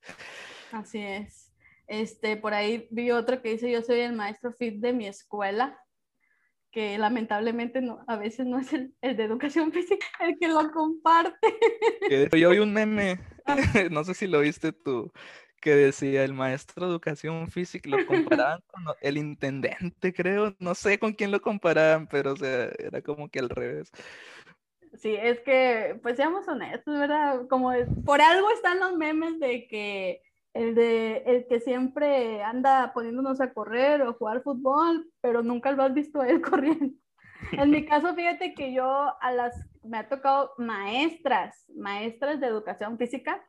[0.73, 1.51] Así es.
[1.87, 5.83] Este, por ahí vi otro que dice, yo soy el maestro fit de mi escuela
[6.71, 11.55] que lamentablemente no, a veces no es el, de educación física el que lo comparte.
[12.37, 13.21] Yo vi un meme,
[13.91, 15.13] no sé si lo viste tú,
[15.61, 20.99] que decía el maestro de educación física, lo comparaban con el intendente, creo, no sé
[20.99, 23.91] con quién lo comparaban, pero o sea, era como que al revés.
[24.95, 27.47] Sí, es que, pues seamos honestos, ¿verdad?
[27.49, 27.73] Como
[28.05, 30.23] por algo están los memes de que
[30.55, 35.83] el de el que siempre anda poniéndonos a correr o jugar fútbol, pero nunca lo
[35.83, 36.95] has visto él corriendo.
[37.53, 42.99] En mi caso, fíjate que yo a las me ha tocado maestras, maestras de educación
[42.99, 43.43] física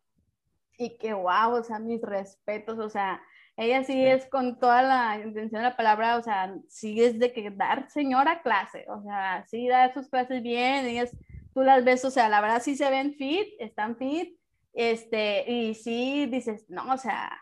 [0.77, 3.21] y que wow, o sea, mis respetos, o sea,
[3.57, 7.33] ella sí, es con toda la intención de la palabra, o sea, sí es de
[7.33, 11.11] que dar señora clase, o sea, sí da sus clases bien, ellas,
[11.53, 14.38] tú las ves, o sea, la verdad sí se ven fit, están fit,
[14.79, 17.37] este, y sí dices, no, o sea,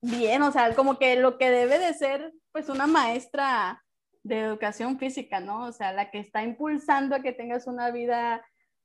[0.00, 3.84] bien, o sea, como que lo que debe de ser, pues, una maestra
[4.22, 5.66] de educación física, ¿no?
[5.66, 8.42] O sea, la que está impulsando a que tengas una vida,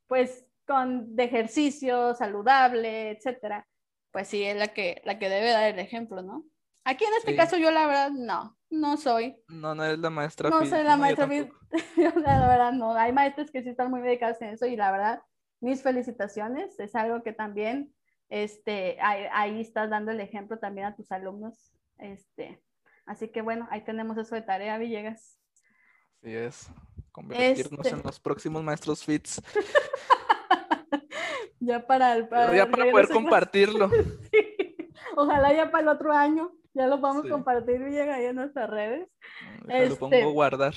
[0.08, 3.66] pues, con, de ejercicio, saludable, etcétera.
[4.12, 6.44] Pues sí, es la que, la que debe dar el ejemplo, ¿no?
[6.84, 9.42] Aquí en este caso yo la verdad no, no soy.
[9.48, 10.50] No, no eres la maestra.
[10.50, 11.30] No soy la maestra.
[11.34, 11.46] Yo,
[12.20, 12.94] la verdad no.
[12.94, 15.22] Hay maestros que sí están muy dedicados en eso y la verdad
[15.64, 16.80] mis felicitaciones.
[16.80, 17.92] Es algo que también,
[18.30, 21.74] este, ahí, estás dando el ejemplo también a tus alumnos.
[21.98, 22.62] Este,
[23.06, 25.40] así que bueno, ahí tenemos eso de tarea, Villegas.
[26.22, 26.70] Así es,
[27.12, 29.42] convertirnos en este los próximos maestros FITS.
[31.60, 33.90] ya para, el, para, ya para poder compartirlo.
[35.16, 36.52] Ojalá ya para el otro año.
[36.74, 39.08] Ya lo vamos a compartir bien ahí en nuestras redes.
[39.62, 40.74] Lo pongo este, guardar.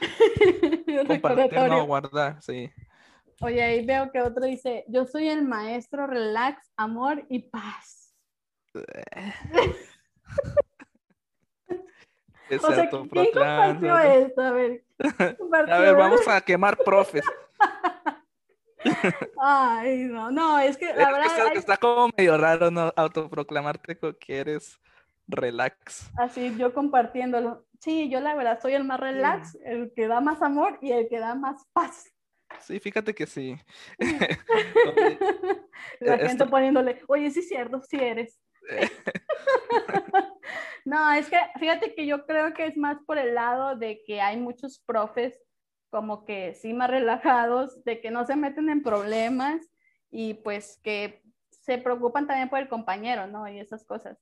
[1.06, 2.68] Compartir, no guardar, sí.
[3.42, 8.14] Oye, ahí veo que otro dice, yo soy el maestro relax, amor y paz.
[12.62, 14.40] o sea, ¿quién compartió esto?
[14.40, 14.84] A ver,
[15.68, 17.24] a ver, vamos a quemar profes.
[19.40, 21.54] Ay, no, no, es que la verdad...
[21.54, 22.92] Está, como medio raro, ¿no?
[22.96, 24.80] Autoproclamarte que eres
[25.26, 26.10] relax.
[26.16, 27.66] Así, yo compartiéndolo.
[27.80, 31.08] Sí, yo la verdad soy el más relax, el que da más amor y el
[31.08, 32.15] que da más paz.
[32.60, 33.56] Sí, fíjate que sí.
[36.00, 38.40] La e, gente poniéndole, oye, sí es cierto, sí eres.
[40.84, 44.20] no, es que fíjate que yo creo que es más por el lado de que
[44.20, 45.40] hay muchos profes
[45.90, 49.62] como que sí más relajados, de que no se meten en problemas
[50.10, 53.48] y pues que se preocupan también por el compañero, ¿no?
[53.48, 54.18] Y esas cosas.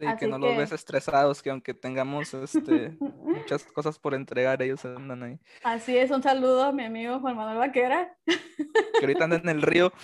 [0.00, 4.82] Sí, que no los ves estresados, que aunque tengamos este, muchas cosas por entregar, ellos
[4.86, 5.38] andan ahí.
[5.62, 8.16] Así es, un saludo a mi amigo Juan Manuel Vaquera.
[8.24, 9.92] Que ahorita anda en el río.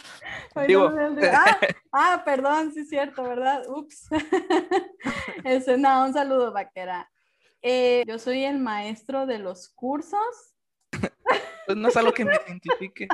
[1.33, 1.59] Ah,
[1.93, 3.63] ah, perdón, sí es cierto, ¿verdad?
[3.69, 4.09] Ups.
[5.45, 7.11] Ese, no, un saludo, Vaquera.
[7.63, 10.55] Eh, yo soy el maestro de los cursos.
[11.67, 13.09] Pues no es algo que me identifique.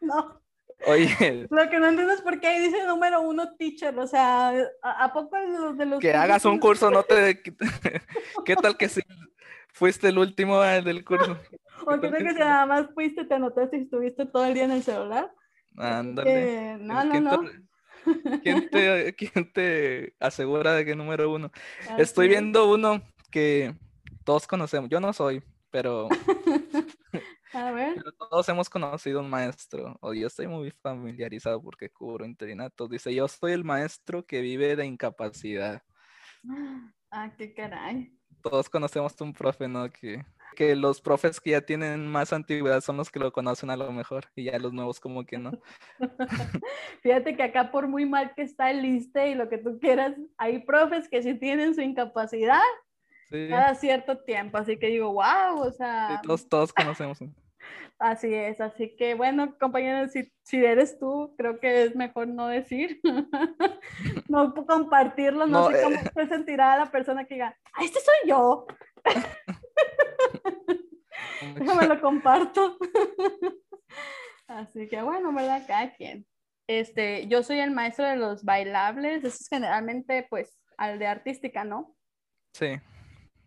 [0.00, 0.43] no.
[0.86, 1.46] Oye.
[1.50, 4.52] Lo que no entiendo es por qué ahí dice número uno teacher, o sea,
[4.82, 5.36] ¿a, poco
[5.74, 6.00] de los...
[6.00, 7.42] Que hagas un curso, no te...
[8.44, 9.00] ¿Qué tal que si
[9.72, 11.38] fuiste el último del curso?
[11.86, 14.70] O que, que si nada más fuiste, te anotaste y estuviste todo el día en
[14.70, 15.30] el celular.
[15.76, 16.78] Ándale.
[16.78, 17.50] no, no, no.
[18.42, 21.50] ¿Quién te, ¿Quién te asegura de que número uno?
[21.98, 23.74] Estoy viendo uno que
[24.24, 24.88] todos conocemos.
[24.88, 26.08] Yo no soy, pero
[27.54, 28.02] a ver.
[28.18, 32.88] todos hemos conocido un maestro, o yo estoy muy familiarizado porque cubro interinato.
[32.88, 35.82] Dice, yo soy el maestro que vive de incapacidad.
[37.16, 38.12] Ah, qué caray.
[38.42, 39.88] Todos conocemos un profe, ¿no?
[39.88, 40.24] Que,
[40.56, 43.92] que los profes que ya tienen más antigüedad son los que lo conocen a lo
[43.92, 45.52] mejor, y ya los nuevos como que no.
[47.04, 50.16] Fíjate que acá por muy mal que está el liste y lo que tú quieras,
[50.36, 52.58] hay profes que sí tienen su incapacidad
[53.48, 56.20] cada cierto tiempo, así que digo, wow, o sea...
[56.22, 57.18] todos, todos conocemos.
[57.98, 62.48] Así es, así que bueno, compañeros, si, si, eres tú, creo que es mejor no
[62.48, 63.00] decir,
[64.28, 66.10] no compartirlo, no, sé cómo eh.
[66.12, 68.66] se sentirá la persona que diga, ¡Ah, este soy yo!
[71.54, 72.78] Déjame lo comparto.
[74.48, 75.62] así que bueno, ¿verdad?
[75.66, 76.26] Cada quien.
[76.66, 81.64] Este, yo soy el maestro de los bailables, eso es generalmente pues al de artística,
[81.64, 81.94] ¿no?
[82.54, 82.80] Sí.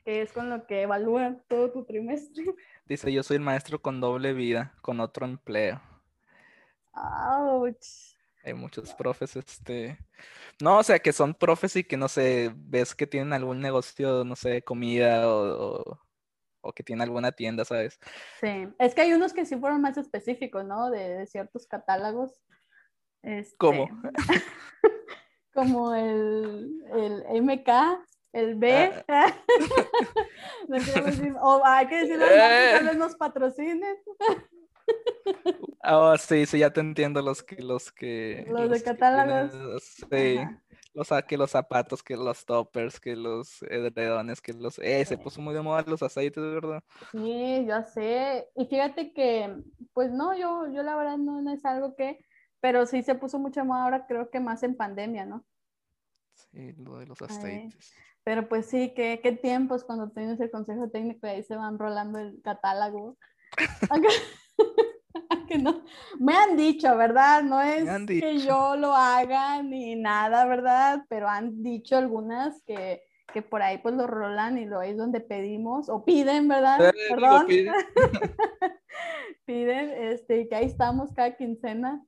[0.07, 2.45] Que es con lo que evalúan todo tu trimestre.
[2.85, 5.81] Dice, yo soy el maestro con doble vida, con otro empleo.
[6.93, 8.15] Ouch.
[8.41, 9.99] Hay muchos profes, este...
[10.61, 14.23] No, o sea, que son profes y que, no sé, ves que tienen algún negocio,
[14.23, 15.99] no sé, comida o,
[16.61, 17.99] o, que tienen alguna tienda, ¿sabes?
[18.39, 20.89] Sí, es que hay unos que sí fueron más específicos, ¿no?
[20.89, 22.31] De, ciertos catálogos.
[23.23, 23.57] Este...
[23.57, 23.89] ¿Cómo?
[25.53, 27.67] como el, el MK,
[28.37, 29.03] el B.
[29.07, 29.33] Ah.
[31.41, 32.79] o hay que decirlo, eh.
[32.79, 33.97] que nos patrocinen.
[35.83, 37.61] Oh, sí, sí, ya te entiendo los que...
[37.61, 39.51] Los, que, los, de catálogos.
[40.09, 40.37] sí,
[40.95, 44.79] O sea, que los zapatos, que los toppers, que los edredones, que los...
[44.79, 46.81] Eh, se puso muy de moda los aceites, ¿verdad?
[47.11, 48.47] Sí, yo sé.
[48.55, 49.57] Y fíjate que,
[49.91, 52.25] pues no, yo, yo la verdad no, no es algo que,
[52.61, 55.45] pero sí se puso mucho de moda ahora, creo que más en pandemia, ¿no?
[56.33, 57.93] Sí, lo de los aceites.
[58.27, 61.79] Pero pues sí, ¿qué, qué tiempos cuando tienes el consejo técnico y ahí se van
[61.79, 63.17] rolando el catálogo.
[65.47, 65.85] que no.
[66.19, 67.41] Me han dicho, ¿verdad?
[67.43, 71.05] No es que yo lo haga ni nada, ¿verdad?
[71.07, 73.01] Pero han dicho algunas que,
[73.31, 76.93] que por ahí pues lo rolan y lo es donde pedimos o piden, ¿verdad?
[77.07, 77.47] Perdón.
[77.47, 77.73] Piden.
[79.45, 82.03] piden, este, que ahí estamos cada quincena.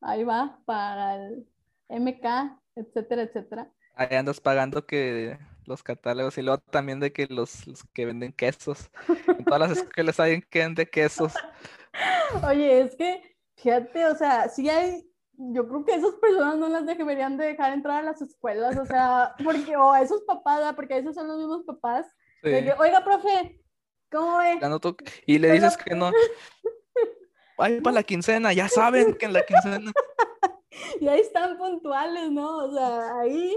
[0.00, 1.46] Ahí va para el
[1.88, 3.70] MK, etcétera, etcétera.
[3.96, 8.90] Ahí andas pagando que los catálogos y luego también de que los, que venden quesos.
[9.26, 11.32] En todas las escuelas hay que venden quesos.
[12.48, 16.86] Oye, es que, fíjate, o sea, sí hay, yo creo que esas personas no las
[16.86, 20.98] deberían de dejar entrar a las escuelas, o sea, porque, o a esos papás, porque
[20.98, 22.06] esos son los mismos papás,
[22.42, 23.60] oiga, profe,
[24.10, 24.58] ¿cómo ve?
[25.26, 26.10] Y le dices que no.
[27.56, 29.92] Ay, para la quincena, ya saben que en la quincena.
[31.00, 32.64] y ahí están puntuales, ¿no?
[32.64, 33.56] O sea, ahí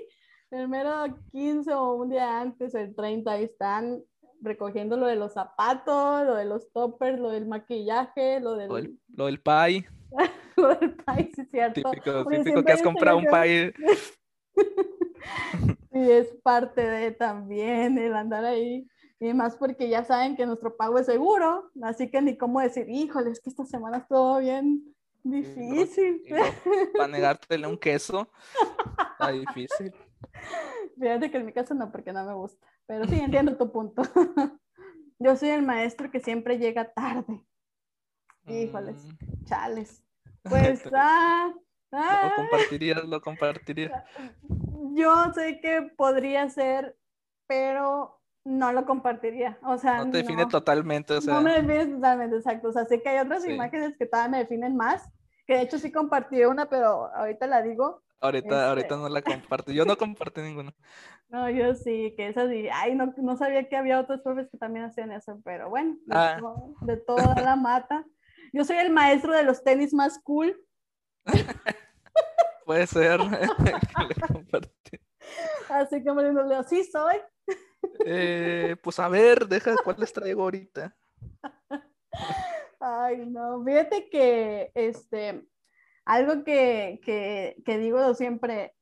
[0.52, 0.92] el mero
[1.32, 4.02] 15 o un día antes, el 30, ahí están
[4.42, 8.68] recogiendo lo de los zapatos, lo de los toppers, lo del maquillaje, lo del...
[9.10, 9.88] Lo del, pie.
[10.56, 11.92] lo del pie, sí, cierto.
[11.92, 13.74] Típico, típico que has comprado un pie.
[14.56, 14.64] sí,
[16.12, 18.88] es parte de también el andar ahí.
[19.20, 22.88] Y más porque ya saben que nuestro pago es seguro, así que ni cómo decir,
[22.88, 26.22] híjole, es que esta semana estuvo bien difícil.
[26.94, 28.30] para negártele un queso,
[29.14, 29.92] está difícil.
[31.00, 32.66] Fíjate que en mi caso no, porque no me gusta.
[32.86, 34.02] Pero sí, entiendo tu punto.
[35.20, 37.42] Yo soy el maestro que siempre llega tarde.
[38.48, 39.46] Híjoles, mm.
[39.46, 40.04] chales.
[40.48, 41.54] Pues, ah,
[41.92, 44.02] ah, Lo compartirías, lo compartirías.
[44.94, 46.96] Yo sé que podría ser,
[47.48, 49.60] pero no lo compartiría.
[49.62, 51.16] O sea, no te define totalmente.
[51.16, 51.34] O sea...
[51.34, 52.70] No me define totalmente, exacto.
[52.70, 55.04] O sea, sé que hay otras imágenes que todavía me definen más.
[55.46, 58.02] Que de hecho sí compartí una, pero ahorita la digo.
[58.20, 59.72] Ahorita, ahorita este no la comparto.
[59.72, 60.74] Yo no compartí ninguna.
[61.30, 62.68] No, yo sí, que es así.
[62.74, 66.16] Ay, no, no sabía que había otros profes que también hacían eso, pero bueno, de,
[66.16, 66.40] ah.
[67.06, 68.06] toda la mata.
[68.54, 70.60] Yo soy el maestro de los tenis más cool.
[72.66, 73.20] Puede ser.
[75.70, 77.18] así como le digo, sí soy.
[78.06, 80.96] Eh, pues a ver, deja cuál les traigo ahorita.
[82.80, 85.48] Ay, no, fíjate que este,
[86.08, 88.74] algo que, que, que digo siempre,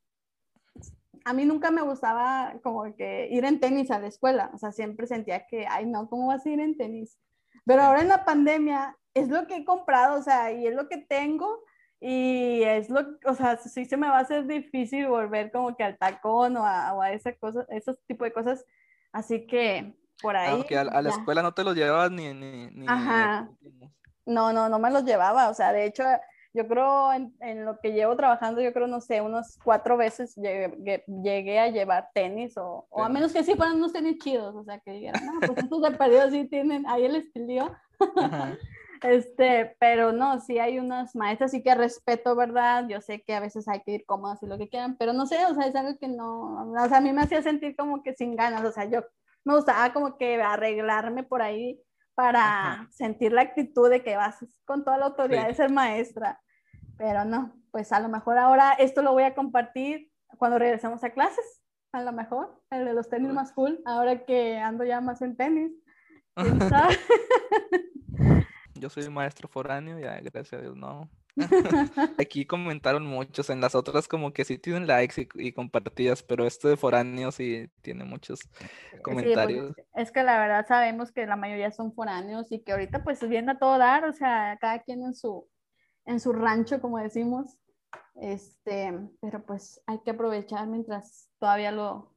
[1.24, 4.70] a mí nunca me gustaba como que ir en tenis a la escuela, o sea,
[4.70, 7.18] siempre sentía que, ay, no, ¿cómo vas a ir en tenis?
[7.64, 10.88] Pero ahora en la pandemia es lo que he comprado, o sea, y es lo
[10.88, 11.64] que tengo,
[11.98, 15.82] y es lo, o sea, sí se me va a hacer difícil volver como que
[15.82, 18.64] al tacón o a, o a esa cosa, esos tipo de cosas,
[19.10, 20.52] así que por ahí.
[20.52, 22.86] Aunque a, la escuela no te los llevabas ni, ni, ni...
[22.86, 23.50] Ajá.
[24.24, 26.04] No, no, no me los llevaba, o sea, de hecho
[26.56, 31.58] yo creo en, lo que llevo trabajando, yo creo, no sé, unos cuatro veces llegué,
[31.58, 34.80] a llevar tenis o, o, a menos que sí fueran unos tenis chidos, o sea,
[34.80, 37.70] que dijeran, no, pues estos de perdido sí tienen ahí el estilo.
[39.02, 42.88] este, pero no, sí hay unas maestras sí que respeto, ¿verdad?
[42.88, 45.26] Yo sé que a veces hay que ir cómodas y lo que quieran, pero no
[45.26, 48.02] sé, o sea, es algo que no, o sea, a mí me hacía sentir como
[48.02, 49.04] que sin ganas, o sea, yo
[49.44, 51.80] me gustaba como que arreglarme por ahí
[52.16, 56.40] para sentir la actitud de que vas con toda la autoridad de ser maestra.
[56.96, 61.10] Pero no, pues a lo mejor ahora esto lo voy a compartir cuando regresemos a
[61.10, 61.62] clases.
[61.92, 65.36] A lo mejor, el de los tenis más cool, ahora que ando ya más en
[65.36, 65.72] tenis.
[68.74, 71.08] Yo soy maestro foráneo, ya gracias a Dios no.
[72.18, 76.68] Aquí comentaron muchos, en las otras como que sí tienen likes y, compartidas, pero esto
[76.68, 79.74] de foráneo sí tiene muchos pues, comentarios.
[79.94, 83.52] es que la verdad sabemos que la mayoría son foráneos y que ahorita pues viene
[83.52, 85.46] a todo dar, o sea, cada quien en su,
[86.06, 87.58] en su rancho, como decimos.
[88.14, 92.14] Este, pero pues hay que aprovechar mientras todavía lo,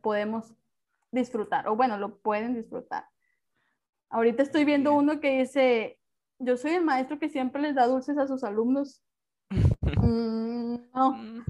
[0.00, 0.54] podemos
[1.10, 3.04] disfrutar, o bueno, lo pueden disfrutar.
[4.08, 5.98] Ahorita estoy viendo uno que dice,
[6.38, 9.02] yo soy el maestro que siempre les da dulces a sus alumnos.
[10.02, 11.12] Mm, no.
[11.12, 11.44] Mm,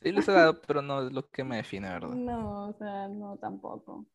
[0.00, 2.14] sí, les he dado, pero no es lo que me define, ¿verdad?
[2.14, 4.06] No, o sea, no tampoco.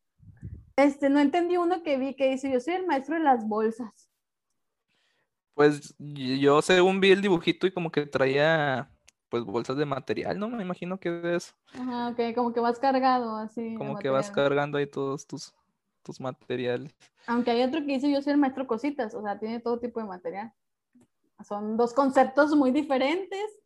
[0.76, 4.07] Este, no entendí uno que vi que dice, yo soy el maestro de las bolsas.
[5.58, 8.88] Pues yo según vi el dibujito y como que traía
[9.28, 10.48] pues bolsas de material, ¿no?
[10.48, 11.52] Me imagino que es eso.
[11.74, 13.74] Ajá, ok, como que vas cargado así.
[13.74, 15.52] Como que vas cargando ahí todos tus,
[16.04, 16.94] tus materiales.
[17.26, 19.98] Aunque hay otro que dice yo soy el maestro cositas, o sea, tiene todo tipo
[19.98, 20.52] de material.
[21.44, 23.58] Son dos conceptos muy diferentes,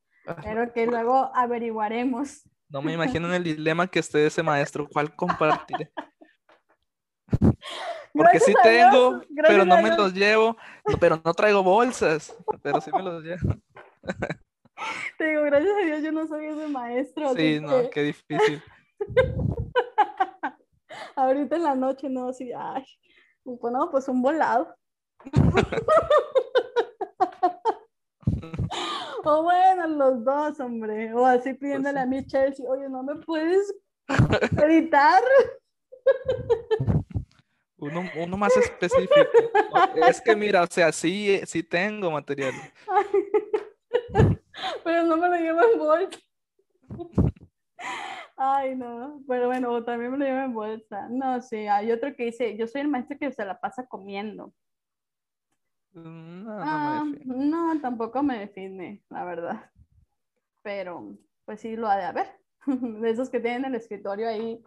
[0.42, 2.48] pero que luego averiguaremos.
[2.70, 4.88] No me imagino en el dilema que esté ese maestro.
[4.88, 5.92] ¿Cuál compartir?
[8.14, 10.56] Porque sí tengo, pero no me los llevo.
[11.00, 13.54] Pero no traigo bolsas, pero sí me los llevo.
[15.18, 17.34] Te digo, gracias a Dios yo no soy ese maestro.
[17.34, 18.62] Sí, no, qué difícil.
[21.16, 22.84] Ahorita en la noche, no, así, ay,
[23.44, 24.74] bueno, pues un volado.
[29.24, 31.12] o bueno, los dos, hombre.
[31.14, 33.74] O así pidiéndole pues a mi Chelsea, oye, ¿no me puedes
[34.64, 35.22] editar?
[37.82, 39.12] Uno, uno, más específico.
[40.08, 42.54] Es que mira, o sea, sí, sí tengo material.
[44.84, 46.18] Pero no me lo llevo en bolsa.
[48.36, 49.20] Ay, no.
[49.26, 51.08] Pero bueno, también me lo llevo en bolsa.
[51.10, 54.54] No, sí, hay otro que dice, yo soy el maestro que se la pasa comiendo.
[55.94, 59.70] Mm, no, ah, no, tampoco me define, la verdad.
[60.62, 62.28] Pero, pues sí, lo ha de haber.
[63.00, 64.62] De esos que tienen el escritorio ahí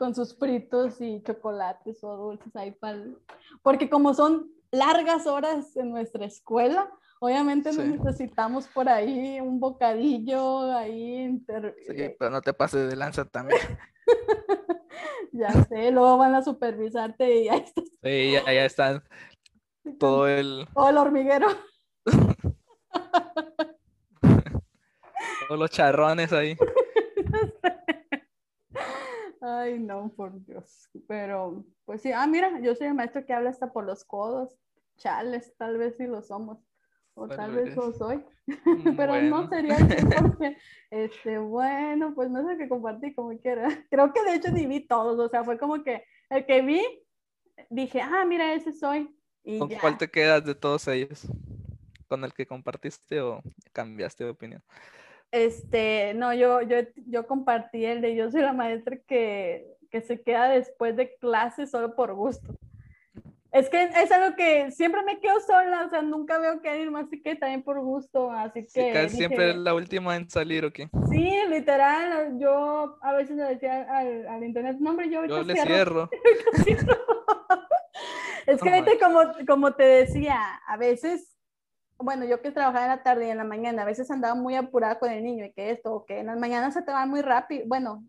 [0.00, 3.04] con sus fritos y chocolates o dulces ahí para...
[3.62, 6.90] Porque como son largas horas en nuestra escuela,
[7.20, 11.38] obviamente necesitamos por ahí un bocadillo ahí.
[11.86, 13.60] Sí, pero no te pases de lanza también.
[15.32, 17.84] ya sé, luego van a supervisarte y ahí estás.
[18.02, 19.04] Sí, ya, ya están
[19.98, 20.66] todo el...
[20.72, 21.48] O el hormiguero.
[25.46, 26.56] Todos los charrones ahí.
[29.40, 30.88] Ay, no, por Dios.
[31.08, 34.54] Pero, pues sí, ah, mira, yo soy el maestro que habla hasta por los codos.
[34.96, 36.58] Chales, tal vez sí lo somos.
[37.14, 38.24] O tal vez lo soy.
[38.46, 39.76] Mm, Pero no sería
[40.22, 40.56] porque,
[40.90, 43.68] este, bueno, pues no sé qué compartí como quiera.
[43.90, 46.82] Creo que de hecho ni vi todos, o sea, fue como que el que vi,
[47.70, 49.14] dije, ah, mira, ese soy.
[49.58, 51.26] ¿Con cuál te quedas de todos ellos?
[52.08, 54.62] ¿Con el que compartiste o cambiaste de opinión?
[55.32, 56.76] Este, no, yo, yo,
[57.06, 61.70] yo compartí el de yo soy la maestra que, que se queda después de clases
[61.70, 62.54] solo por gusto.
[63.52, 66.92] Es que es algo que siempre me quedo sola, o sea, nunca veo que alguien
[66.92, 68.92] más se quede también por gusto, así que...
[68.92, 70.88] casi siempre es la última en salir, ¿o qué?
[71.10, 75.42] Sí, literal, yo a veces le decía al, al internet, no hombre, yo ahorita Yo
[75.42, 76.08] le cierro.
[78.46, 81.36] es que como, como te decía, a veces,
[82.00, 84.56] bueno, yo que trabajaba en la tarde y en la mañana, a veces andaba muy
[84.56, 87.22] apurada con el niño y que esto, que en las mañanas se te va muy
[87.22, 88.04] rápido, bueno,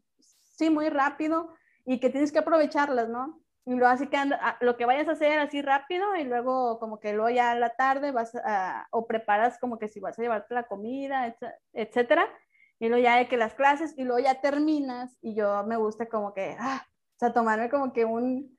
[0.57, 1.53] sí, muy rápido
[1.85, 3.41] y que tienes que aprovecharlas, ¿no?
[3.65, 6.99] Y luego así que anda, lo que vayas a hacer así rápido y luego como
[6.99, 10.21] que luego ya a la tarde vas a, o preparas como que si vas a
[10.21, 11.35] llevarte la comida,
[11.73, 12.27] etcétera.
[12.79, 16.09] Y luego ya de que las clases y luego ya terminas y yo me gusta
[16.09, 18.57] como que, ah, o sea, tomarme como que un,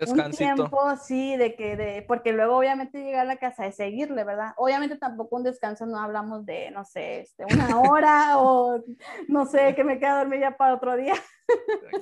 [0.00, 4.24] un tiempo, sí, de que, de, porque luego obviamente llegar a la casa es seguirle,
[4.24, 4.52] ¿verdad?
[4.56, 8.82] Obviamente tampoco un descanso, no hablamos de, no sé, este, una hora o
[9.28, 11.14] no sé, que me queda dormir ya para otro día.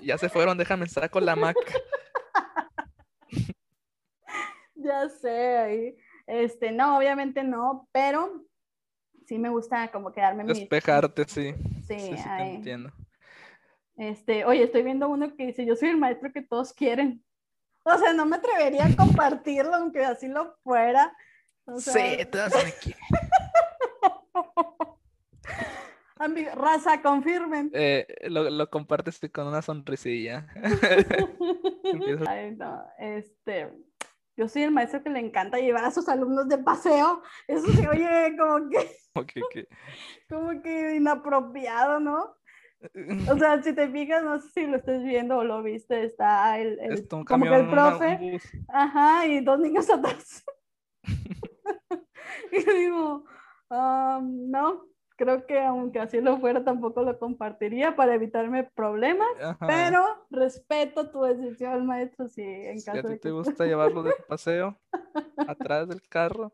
[0.00, 1.60] Ya se fueron, déjame estar con la maca.
[4.74, 5.96] ya sé, ahí.
[6.26, 8.44] Este, no, obviamente no, pero
[9.26, 10.44] sí me gusta como quedarme.
[10.44, 11.54] Despejarte, sí.
[11.86, 12.92] Sí, sí, sí entiendo.
[13.96, 17.22] Este, oye, estoy viendo uno que dice, yo soy el maestro que todos quieren.
[17.84, 21.16] O sea, no me atrevería a compartirlo, aunque así lo fuera.
[21.78, 23.02] sí, todos me quieren.
[26.54, 27.70] raza, confirmen.
[27.74, 30.46] Eh, lo, lo, compartes con una sonrisilla.
[32.28, 33.72] Ay, no, este,
[34.36, 37.22] yo soy el maestro que le encanta llevar a sus alumnos de paseo.
[37.46, 38.90] Eso se oye como que,
[40.28, 42.34] como que inapropiado, ¿no?
[43.30, 46.58] O sea, si te fijas, no sé si lo estás viendo o lo viste, está
[46.58, 50.44] el, el como que el profe, ajá, y dos niños atrás.
[52.52, 53.24] y digo,
[53.70, 59.28] um, no, creo que aunque así lo fuera, tampoco lo compartiría para evitarme problemas,
[59.60, 64.78] pero respeto tu decisión, maestro, si en caso a ti te gusta llevarlo de paseo
[65.46, 66.52] atrás del carro.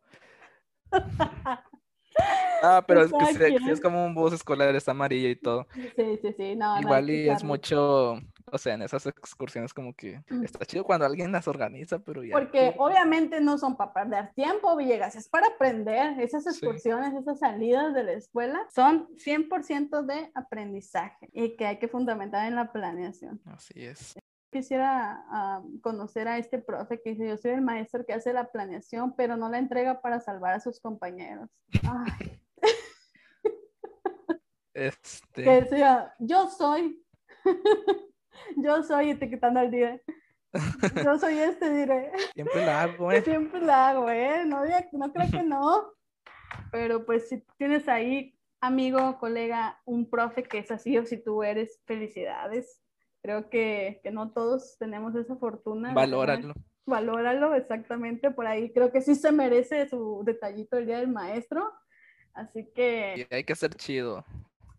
[2.62, 5.66] Ah, pero es que es como un bus escolar, está amarillo y todo.
[5.74, 8.18] Sí, sí, sí, no, Igual y es mucho,
[8.50, 10.44] o sea, en esas excursiones como que mm.
[10.44, 12.32] está chido cuando alguien las organiza, pero ya.
[12.32, 16.20] Porque obviamente no son para perder tiempo, Villegas, es para aprender.
[16.20, 21.88] Esas excursiones, esas salidas de la escuela son 100% de aprendizaje y que hay que
[21.88, 23.40] fundamentar en la planeación.
[23.46, 24.16] Así es
[24.50, 28.50] quisiera ah, conocer a este profe que dice, yo soy el maestro que hace la
[28.50, 31.50] planeación, pero no la entrega para salvar a sus compañeros.
[31.82, 32.40] Ay.
[34.74, 35.42] Este...
[35.42, 37.04] Que decía, yo soy,
[38.56, 40.00] yo soy etiquetando al día.
[41.04, 42.10] Yo soy este, diré.
[42.32, 43.20] Siempre la hago, ¿eh?
[43.20, 44.46] Siempre la hago, ¿eh?
[44.46, 45.92] No, no creo que no.
[46.72, 51.42] Pero pues si tienes ahí amigo, colega, un profe que es así o si tú
[51.42, 52.80] eres, felicidades.
[53.22, 55.92] Creo que, que no todos tenemos esa fortuna.
[55.92, 56.54] Valóralo.
[56.86, 58.30] Valóralo, exactamente.
[58.30, 61.72] Por ahí creo que sí se merece su detallito el día del maestro.
[62.32, 63.26] Así que...
[63.30, 64.24] Y hay que ser chido.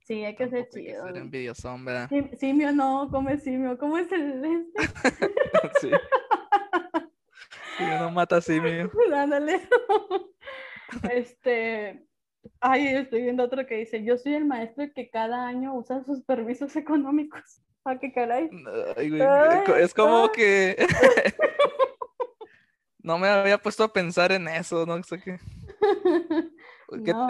[0.05, 1.03] Sí, hay que ser chido.
[1.03, 2.09] Hay que ser envidiosón, ¿verdad?
[2.39, 3.77] Simio no, come simio.
[3.77, 4.87] ¿Cómo es el este?
[5.81, 5.91] sí.
[7.79, 8.91] Y uno mata simio.
[9.15, 9.61] Ándale.
[11.13, 12.08] este,
[12.59, 16.21] ay, estoy viendo otro que dice, yo soy el maestro que cada año usa sus
[16.21, 17.61] permisos económicos.
[17.85, 18.49] ¿A ah, qué caray?
[19.79, 20.75] es como que
[22.99, 25.39] no me había puesto a pensar en eso, no sé qué.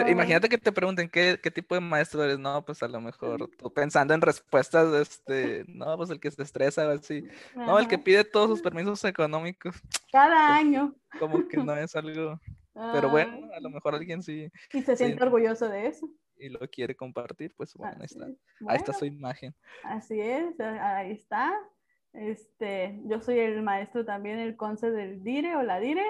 [0.09, 2.39] imagínate que te pregunten ¿qué, tipo de maestro eres.
[2.39, 6.41] No, pues a lo mejor tú pensando en respuestas, este, no, pues el que se
[6.41, 7.23] estresa o así.
[7.55, 9.75] No, el que pide todos sus permisos económicos.
[10.11, 10.95] Cada año.
[11.19, 12.39] Como que no es algo.
[12.93, 14.51] Pero bueno, a lo mejor alguien sí.
[14.73, 16.09] Y se siente orgulloso de eso.
[16.37, 18.25] Y lo quiere compartir, pues bueno, ahí está.
[18.67, 19.53] ahí está su imagen.
[19.83, 21.53] Así es, ahí está.
[22.13, 26.05] Este, yo soy el maestro también, el conce del dire o la dire.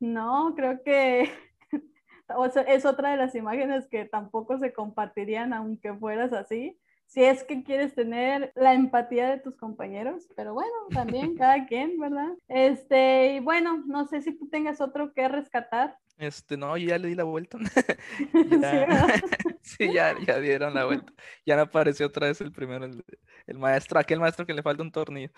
[0.00, 1.30] no, creo que
[2.68, 7.62] es otra de las imágenes que tampoco se compartirían aunque fueras así si es que
[7.62, 12.32] quieres tener la empatía de tus compañeros, pero bueno, también cada quien, ¿verdad?
[12.48, 15.96] Este, y bueno, no sé si tú tengas otro que rescatar.
[16.18, 17.58] Este, no, yo ya le di la vuelta.
[19.62, 21.12] sí, ya, ya, dieron la vuelta.
[21.44, 24.92] Ya no apareció otra vez el primero, el, maestro, aquel maestro que le falta un
[24.92, 25.30] tornillo.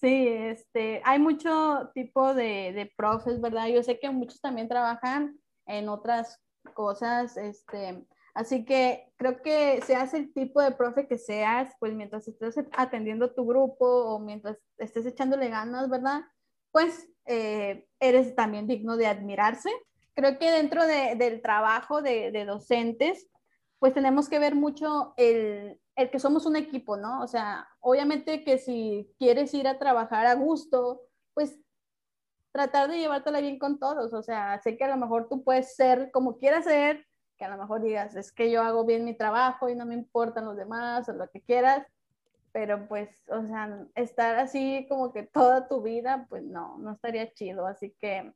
[0.00, 3.68] Sí, este, hay mucho tipo de, de profes, ¿verdad?
[3.68, 6.42] Yo sé que muchos también trabajan en otras
[6.74, 8.04] cosas, este,
[8.34, 13.34] Así que creo que seas el tipo de profe que seas, pues mientras estés atendiendo
[13.34, 16.22] tu grupo o mientras estés echándole ganas, ¿verdad?
[16.70, 19.70] Pues eh, eres también digno de admirarse.
[20.14, 23.28] Creo que dentro del trabajo de, docentes,
[23.78, 27.22] pues tenemos que ver mucho el, el que somos un equipo, ¿no?
[27.22, 31.02] O sea, obviamente que si quieres ir a trabajar a gusto,
[31.34, 31.58] pues
[32.52, 34.12] tratar de llevártela bien con todos.
[34.12, 37.06] O sea, sé que a lo mejor tú puedes ser como quieras ser,
[37.42, 39.94] que a lo mejor digas, es que yo hago bien mi trabajo y no me
[39.94, 41.84] importan los demás o lo que quieras,
[42.52, 47.32] pero pues, o sea, estar así como que toda tu vida, pues no, no estaría
[47.32, 47.66] chido.
[47.66, 48.32] Así que,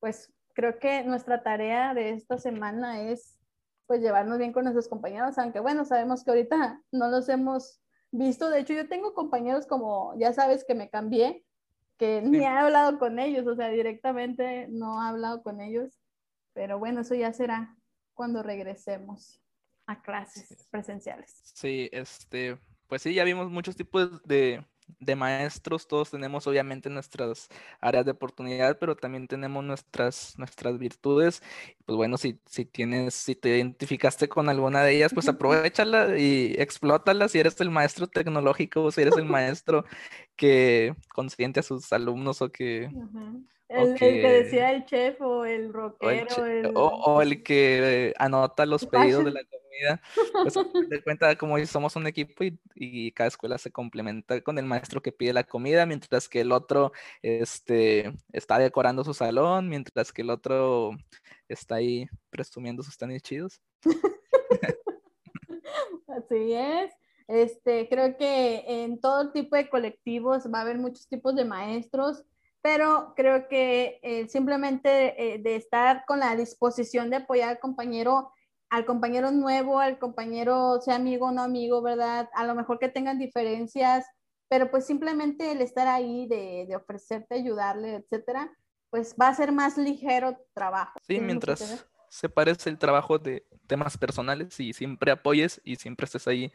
[0.00, 3.38] pues creo que nuestra tarea de esta semana es
[3.86, 7.80] pues llevarnos bien con nuestros compañeros, aunque bueno, sabemos que ahorita no los hemos
[8.10, 8.50] visto.
[8.50, 11.44] De hecho, yo tengo compañeros como, ya sabes que me cambié,
[11.96, 16.00] que ni he hablado con ellos, o sea, directamente no he hablado con ellos,
[16.54, 17.76] pero bueno, eso ya será
[18.22, 19.40] cuando regresemos
[19.84, 21.40] a clases presenciales.
[21.42, 22.56] Sí, este,
[22.86, 24.64] pues sí, ya vimos muchos tipos de,
[25.00, 27.48] de maestros, todos tenemos obviamente nuestras
[27.80, 31.42] áreas de oportunidad, pero también tenemos nuestras, nuestras virtudes.
[31.84, 36.54] Pues bueno, si, si tienes, si te identificaste con alguna de ellas, pues aprovechala y
[36.58, 39.84] explótala si eres el maestro tecnológico, si eres el maestro
[40.36, 42.88] que consiente a sus alumnos o que,
[43.72, 46.72] el, que decía el chef o el rockero.
[46.74, 50.00] O el, que anota los pedidos de la comida.
[50.42, 50.54] Pues
[50.88, 52.44] de cuenta como somos un equipo
[52.74, 56.52] y, cada escuela se complementa con el maestro que pide la comida, mientras que el
[56.52, 56.92] otro
[57.22, 60.92] este, está decorando su salón, mientras que el otro
[61.48, 63.60] está ahí presumiendo sus tenis chidos.
[66.08, 66.92] Así es.
[67.28, 72.24] Este, creo que en todo tipo de colectivos va a haber muchos tipos de maestros
[72.62, 78.32] pero creo que eh, simplemente eh, de estar con la disposición de apoyar al compañero,
[78.70, 82.30] al compañero nuevo, al compañero, sea amigo o no amigo, ¿verdad?
[82.34, 84.06] A lo mejor que tengan diferencias,
[84.48, 88.50] pero pues simplemente el estar ahí, de, de ofrecerte, ayudarle, etcétera,
[88.90, 91.00] pues va a ser más ligero tu trabajo.
[91.06, 96.52] Sí, mientras separes el trabajo de temas personales y siempre apoyes y siempre estés ahí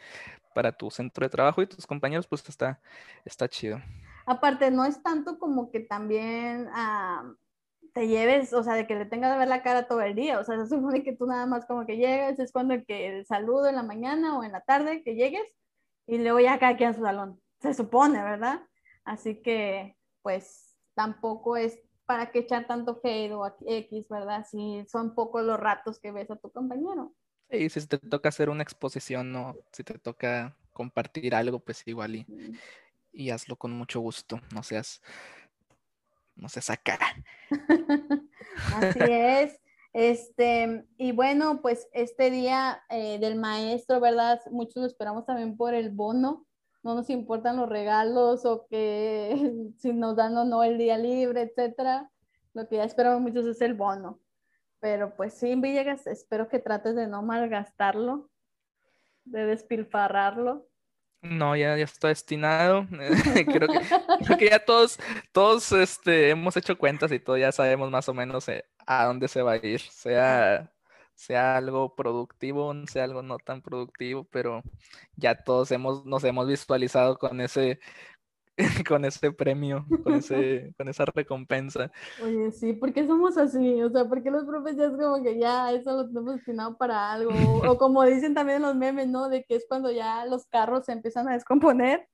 [0.54, 2.80] para tu centro de trabajo y tus compañeros, pues está,
[3.26, 3.82] está chido.
[4.28, 7.34] Aparte, no es tanto como que también ah,
[7.94, 10.38] te lleves, o sea, de que le tengas que ver la cara todo el día.
[10.38, 13.26] O sea, se supone que tú nada más como que llegues, es cuando que el
[13.26, 15.50] saludo en la mañana o en la tarde que llegues
[16.06, 17.42] y luego ya cada quien a su salón.
[17.62, 18.60] Se supone, ¿verdad?
[19.06, 24.46] Así que, pues, tampoco es para que echar tanto hate o X, ¿verdad?
[24.46, 27.16] Si son pocos los ratos que ves a tu compañero.
[27.50, 32.16] Sí, si te toca hacer una exposición o si te toca compartir algo, pues igual
[32.16, 32.26] y,
[33.18, 35.02] y hazlo con mucho gusto, no seas,
[36.36, 37.00] no seas acá.
[38.76, 39.60] Así es.
[39.94, 44.40] Este, y bueno, pues este día eh, del maestro, ¿verdad?
[44.52, 46.46] Muchos lo esperamos también por el bono.
[46.84, 51.42] No nos importan los regalos o que si nos dan o no el día libre,
[51.42, 52.12] etcétera.
[52.54, 54.20] Lo que ya esperamos muchos es el bono.
[54.80, 58.30] Pero pues sí, Villegas, espero que trates de no malgastarlo,
[59.26, 60.68] de despilfarrarlo.
[61.22, 62.88] No, ya, ya está destinado.
[63.46, 63.80] creo, que,
[64.26, 65.00] creo, que, ya todos,
[65.32, 69.28] todos este, hemos hecho cuentas y todo, ya sabemos más o menos eh, a dónde
[69.28, 69.82] se va a ir.
[69.82, 70.72] Sea,
[71.16, 74.64] sea algo productivo, sea algo no tan productivo, pero
[75.16, 77.80] ya todos hemos, nos hemos visualizado con ese,
[78.88, 81.92] con ese premio, con, ese, con esa recompensa.
[82.24, 83.82] Oye, sí, ¿por qué somos así?
[83.84, 86.76] O sea, ¿por qué los profes ya es como que ya eso lo tenemos destinado
[86.76, 87.32] para algo?
[87.68, 89.30] O, como dicen también los memes, ¿no?
[89.30, 92.08] De que es cuando ya los carros se empiezan a descomponer,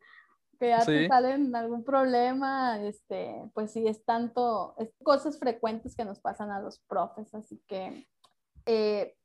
[0.60, 6.04] que ya te salen algún problema, este, pues sí, es tanto, es cosas frecuentes que
[6.04, 8.06] nos pasan a los profes, así que...
[8.66, 9.16] Eh,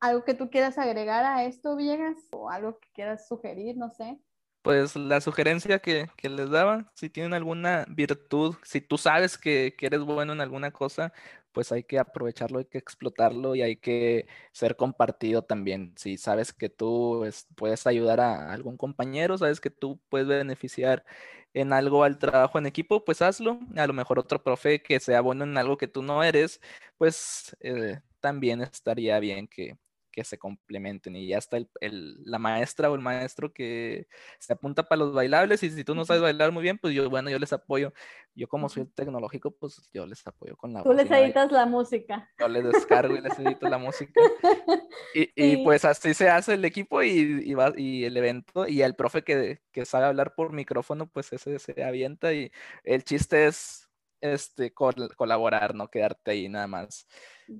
[0.00, 2.18] ¿Algo que tú quieras agregar a esto, Villegas?
[2.32, 3.78] ¿O algo que quieras sugerir?
[3.78, 4.20] No sé
[4.64, 10.00] pues la sugerencia que, les daba, si tienen alguna virtud, si tú sabes que, eres
[10.00, 11.12] bueno en alguna cosa,
[11.52, 15.92] pues hay que aprovecharlo, hay que explotarlo y hay que ser compartido también.
[15.96, 21.04] Si sabes que tú puedes ayudar a algún compañero, sabes que tú puedes beneficiar
[21.52, 23.60] en algo al trabajo en equipo, pues hazlo.
[23.76, 26.60] A lo mejor otro profe que sea bueno en algo que tú no eres,
[26.96, 29.76] pues eh, también estaría bien que,
[30.14, 34.06] que se complementen y ya está el, la maestra o el maestro que
[34.38, 37.10] se apunta para los bailables y si tú no sabes bailar muy bien, pues yo,
[37.10, 37.92] bueno, yo les apoyo.
[38.32, 42.30] Yo como soy tecnológico, pues yo les apoyo con la Tú les editas la música.
[42.38, 44.12] Yo les descargo y les edito la música.
[45.12, 48.82] Y, y, pues así se hace el equipo y, y, va, y el evento y
[48.82, 52.50] el profe que, que sabe hablar por micrófono, pues ese se avienta y
[52.82, 53.88] el chiste es
[54.24, 57.06] este, colaborar, no quedarte ahí nada más.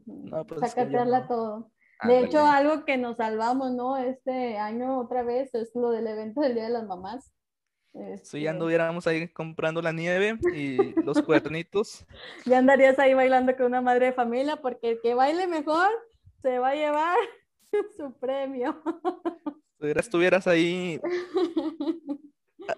[0.07, 1.71] No, pues Sacatearla todo.
[2.07, 3.97] De hecho, algo que nos salvamos, ¿no?
[3.97, 7.33] Este año otra vez es lo del evento del Día de las Mamás.
[7.95, 12.05] Sí, ya este anduviéramos ahí comprando la nieve y los cuernitos.
[12.45, 15.89] ya andarías ahí bailando con una madre de familia porque el que baile mejor
[16.43, 17.17] se va a llevar
[17.97, 18.83] su premio.
[19.81, 21.01] Si estuvieras ahí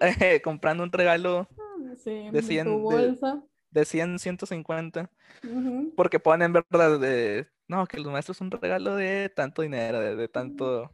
[0.01, 1.47] eh, comprando un regalo
[1.79, 3.17] de 100, de,
[3.71, 5.09] de 100, 150.
[5.95, 6.99] Porque ponen, ¿verdad?
[6.99, 10.91] De no, que los maestros son un regalo de tanto dinero, de, tanto,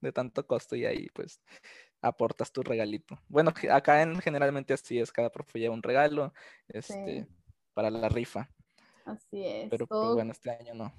[0.00, 1.40] de tanto costo y ahí pues
[2.02, 3.18] aportas tu regalito.
[3.28, 6.32] Bueno, acá en, generalmente así es, cada profe lleva un regalo
[6.68, 7.26] este,
[7.74, 8.48] para la rifa.
[9.04, 9.70] Así es.
[9.70, 10.92] Pero pues, bueno, este año no.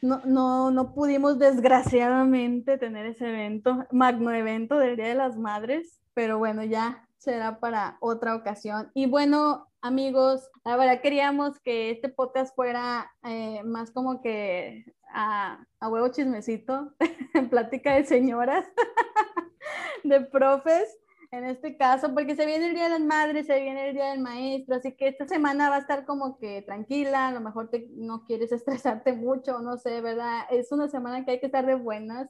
[0.00, 6.00] No, no, no pudimos desgraciadamente tener ese evento, magno evento del Día de las Madres,
[6.14, 8.92] pero bueno, ya será para otra ocasión.
[8.94, 15.64] Y bueno, amigos, la verdad queríamos que este podcast fuera eh, más como que a,
[15.80, 16.94] huevo chismecito,
[17.34, 18.66] en plática de señoras,
[20.04, 20.98] de profes,
[21.30, 24.10] en este caso, porque se viene el Día de las Madres, se viene el Día
[24.10, 27.68] del Maestro, así que esta semana va a estar como que tranquila, a lo mejor
[27.68, 30.42] te, no quieres estresarte mucho, no sé, ¿verdad?
[30.50, 32.28] Es una semana que hay que estar de buenas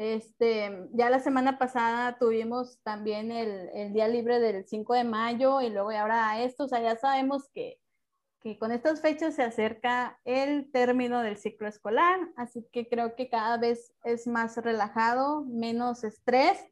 [0.00, 5.60] este, ya la semana pasada tuvimos también el, el, día libre del 5 de mayo
[5.60, 7.78] y luego y ahora esto, o sea, ya sabemos que,
[8.40, 13.28] que con estas fechas se acerca el término del ciclo escolar, así que creo que
[13.28, 16.64] cada vez es más relajado, menos estrés.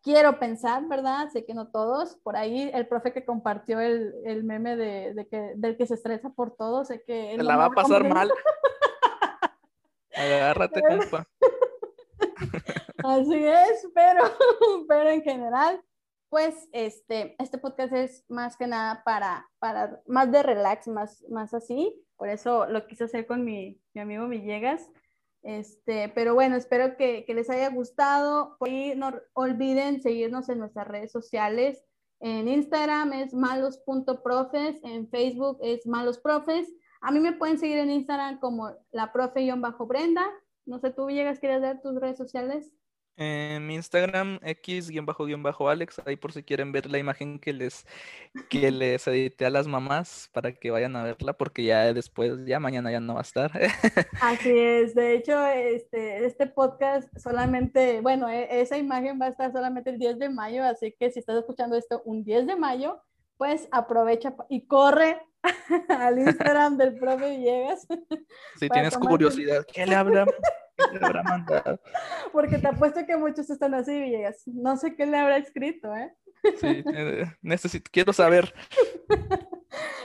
[0.00, 1.30] Quiero pensar, ¿verdad?
[1.32, 2.14] Sé que no todos.
[2.22, 5.94] Por ahí el profe que compartió el, el meme de, de, que, del que se
[5.94, 7.34] estresa por todo, sé que...
[7.34, 8.30] Se la va a pasar mal.
[10.14, 11.26] Agárrate, compa.
[13.04, 14.24] Así es, pero,
[14.88, 15.80] pero en general,
[16.28, 21.54] pues este, este podcast es más que nada para, para más de relax, más, más
[21.54, 21.94] así.
[22.16, 24.90] Por eso lo quise hacer con mi, mi amigo Villegas.
[25.42, 28.56] Este, pero bueno, espero que, que les haya gustado.
[28.66, 31.82] Y no olviden seguirnos en nuestras redes sociales.
[32.20, 36.68] En Instagram es malos.profes, en Facebook es malosprofes.
[37.00, 40.32] A mí me pueden seguir en Instagram como la profe-brenda
[40.68, 42.72] no sé, tú llegas, ¿quieres dar tus redes sociales?
[43.20, 47.84] En mi Instagram, X-Alex, ahí por si quieren ver la imagen que les,
[48.48, 52.60] que les edité a las mamás para que vayan a verla, porque ya después, ya
[52.60, 53.50] mañana ya no va a estar.
[54.22, 59.50] Así es, de hecho, este, este podcast solamente, bueno, e, esa imagen va a estar
[59.50, 63.02] solamente el 10 de mayo, así que si estás escuchando esto un 10 de mayo,
[63.36, 65.20] pues aprovecha y corre
[65.88, 67.86] al Instagram del profe Villegas.
[68.56, 70.26] Si tienes curiosidad, ¿qué le habrá,
[71.24, 71.80] mandado?
[72.32, 74.42] Porque te apuesto que muchos están así, Villegas.
[74.46, 76.12] No sé qué le habrá escrito, ¿eh?
[76.60, 78.52] Sí, eh, necesito, quiero saber.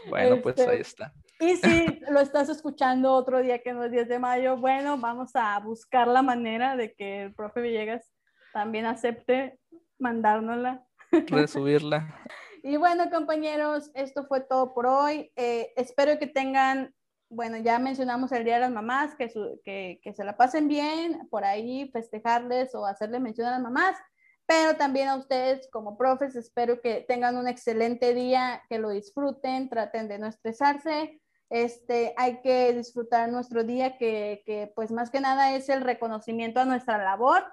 [0.09, 1.13] Bueno, pues ahí este, está.
[1.39, 5.31] Y si lo estás escuchando otro día que no es 10 de mayo, bueno, vamos
[5.35, 8.11] a buscar la manera de que el profe Villegas
[8.51, 9.59] también acepte
[9.99, 10.85] mandárnosla.
[11.11, 12.21] Resubirla.
[12.63, 15.31] Y bueno, compañeros, esto fue todo por hoy.
[15.35, 16.95] Eh, espero que tengan
[17.33, 19.27] bueno, ya mencionamos el Día de las Mamás, que,
[19.63, 23.97] que, que, se la pasen bien, por ahí festejarles o hacerle mención a las mamás,
[24.45, 29.69] pero también a ustedes como profes, espero que tengan un excelente día, que lo disfruten,
[29.69, 31.19] traten de no estresarse.
[31.49, 36.59] Este, hay que disfrutar nuestro día, que, que pues más que nada es el reconocimiento
[36.59, 37.43] a nuestra labor.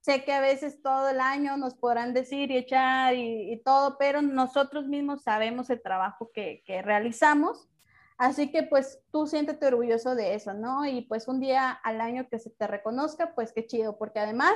[0.00, 4.22] Sé que a veces todo el año nos podrán decir y echar y, todo, pero
[4.22, 7.68] nosotros mismos sabemos el trabajo que, que realizamos.
[8.16, 10.86] Así que pues tú siéntete orgulloso de eso, ¿no?
[10.86, 14.52] Y pues un día al año que se te reconozca, pues qué chido, porque además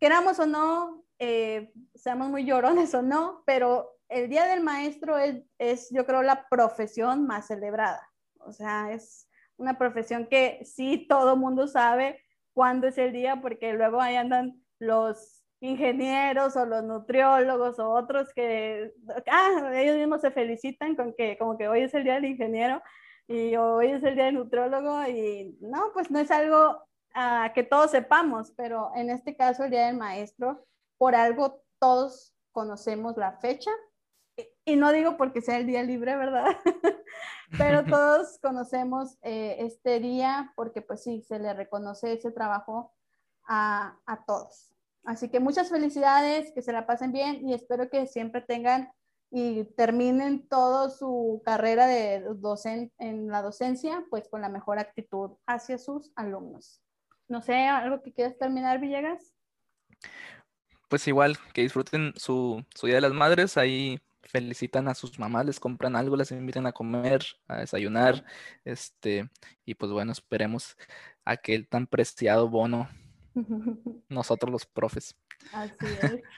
[0.00, 5.44] queramos o no, eh, seamos muy llorones o no, pero el Día del Maestro es,
[5.58, 8.10] es, yo creo, la profesión más celebrada.
[8.38, 12.20] O sea, es una profesión que sí todo mundo sabe
[12.54, 18.32] cuándo es el día, porque luego ahí andan los ingenieros o los nutriólogos o otros
[18.34, 18.92] que,
[19.30, 22.82] ah, ellos mismos se felicitan con que como que hoy es el día del ingeniero
[23.28, 26.82] y hoy es el día del nutriólogo y no, pues no es algo
[27.54, 30.66] que todos sepamos, pero en este caso el Día del Maestro,
[30.98, 33.70] por algo todos conocemos la fecha.
[34.64, 36.56] Y, no digo porque sea el día libre, ¿verdad?
[37.56, 42.92] pero todos conocemos eh, este día porque pues sí, se le reconoce ese trabajo
[43.46, 44.72] a, a todos.
[45.04, 48.92] Así que muchas felicidades, que se la pasen bien y espero que siempre tengan
[49.30, 55.32] y terminen toda su carrera de docente en la docencia pues con la mejor actitud
[55.46, 56.82] hacia sus alumnos.
[57.28, 59.34] No sé, ¿algo que quieras terminar, Villegas?
[60.88, 65.60] Pues igual, que disfruten su, Día de las Madres, ahí felicitan a sus mamás, les
[65.60, 68.24] compran algo, les invitan a comer, a desayunar,
[68.64, 69.28] este,
[69.64, 70.76] y pues bueno, esperemos
[71.24, 72.88] aquel tan preciado bono,
[74.08, 75.16] nosotros los profes.
[75.52, 76.22] Así es.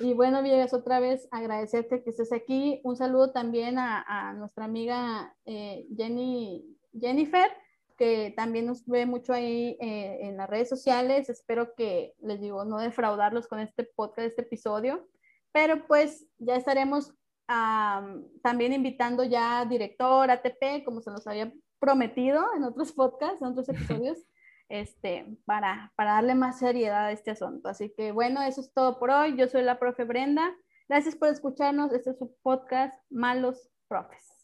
[0.00, 2.80] Y bueno, Villegas, otra vez agradecerte que estés aquí.
[2.84, 7.50] Un saludo también a, nuestra amiga eh, Jenny, Jennifer
[7.98, 11.28] que también nos ve mucho ahí eh, en las redes sociales.
[11.28, 15.06] Espero que, les digo, no defraudarlos con este podcast, este episodio,
[15.52, 17.12] pero pues ya estaremos
[17.48, 23.68] también invitando ya director ATP, como se nos había prometido en otros podcasts, en otros
[23.68, 24.18] episodios,
[24.68, 27.68] este, para, para darle más seriedad a este asunto.
[27.68, 29.36] Así que bueno, eso es todo por hoy.
[29.36, 30.54] Yo soy la profe Brenda.
[30.88, 31.92] Gracias por escucharnos.
[31.92, 34.37] Este es su podcast Malos Profes.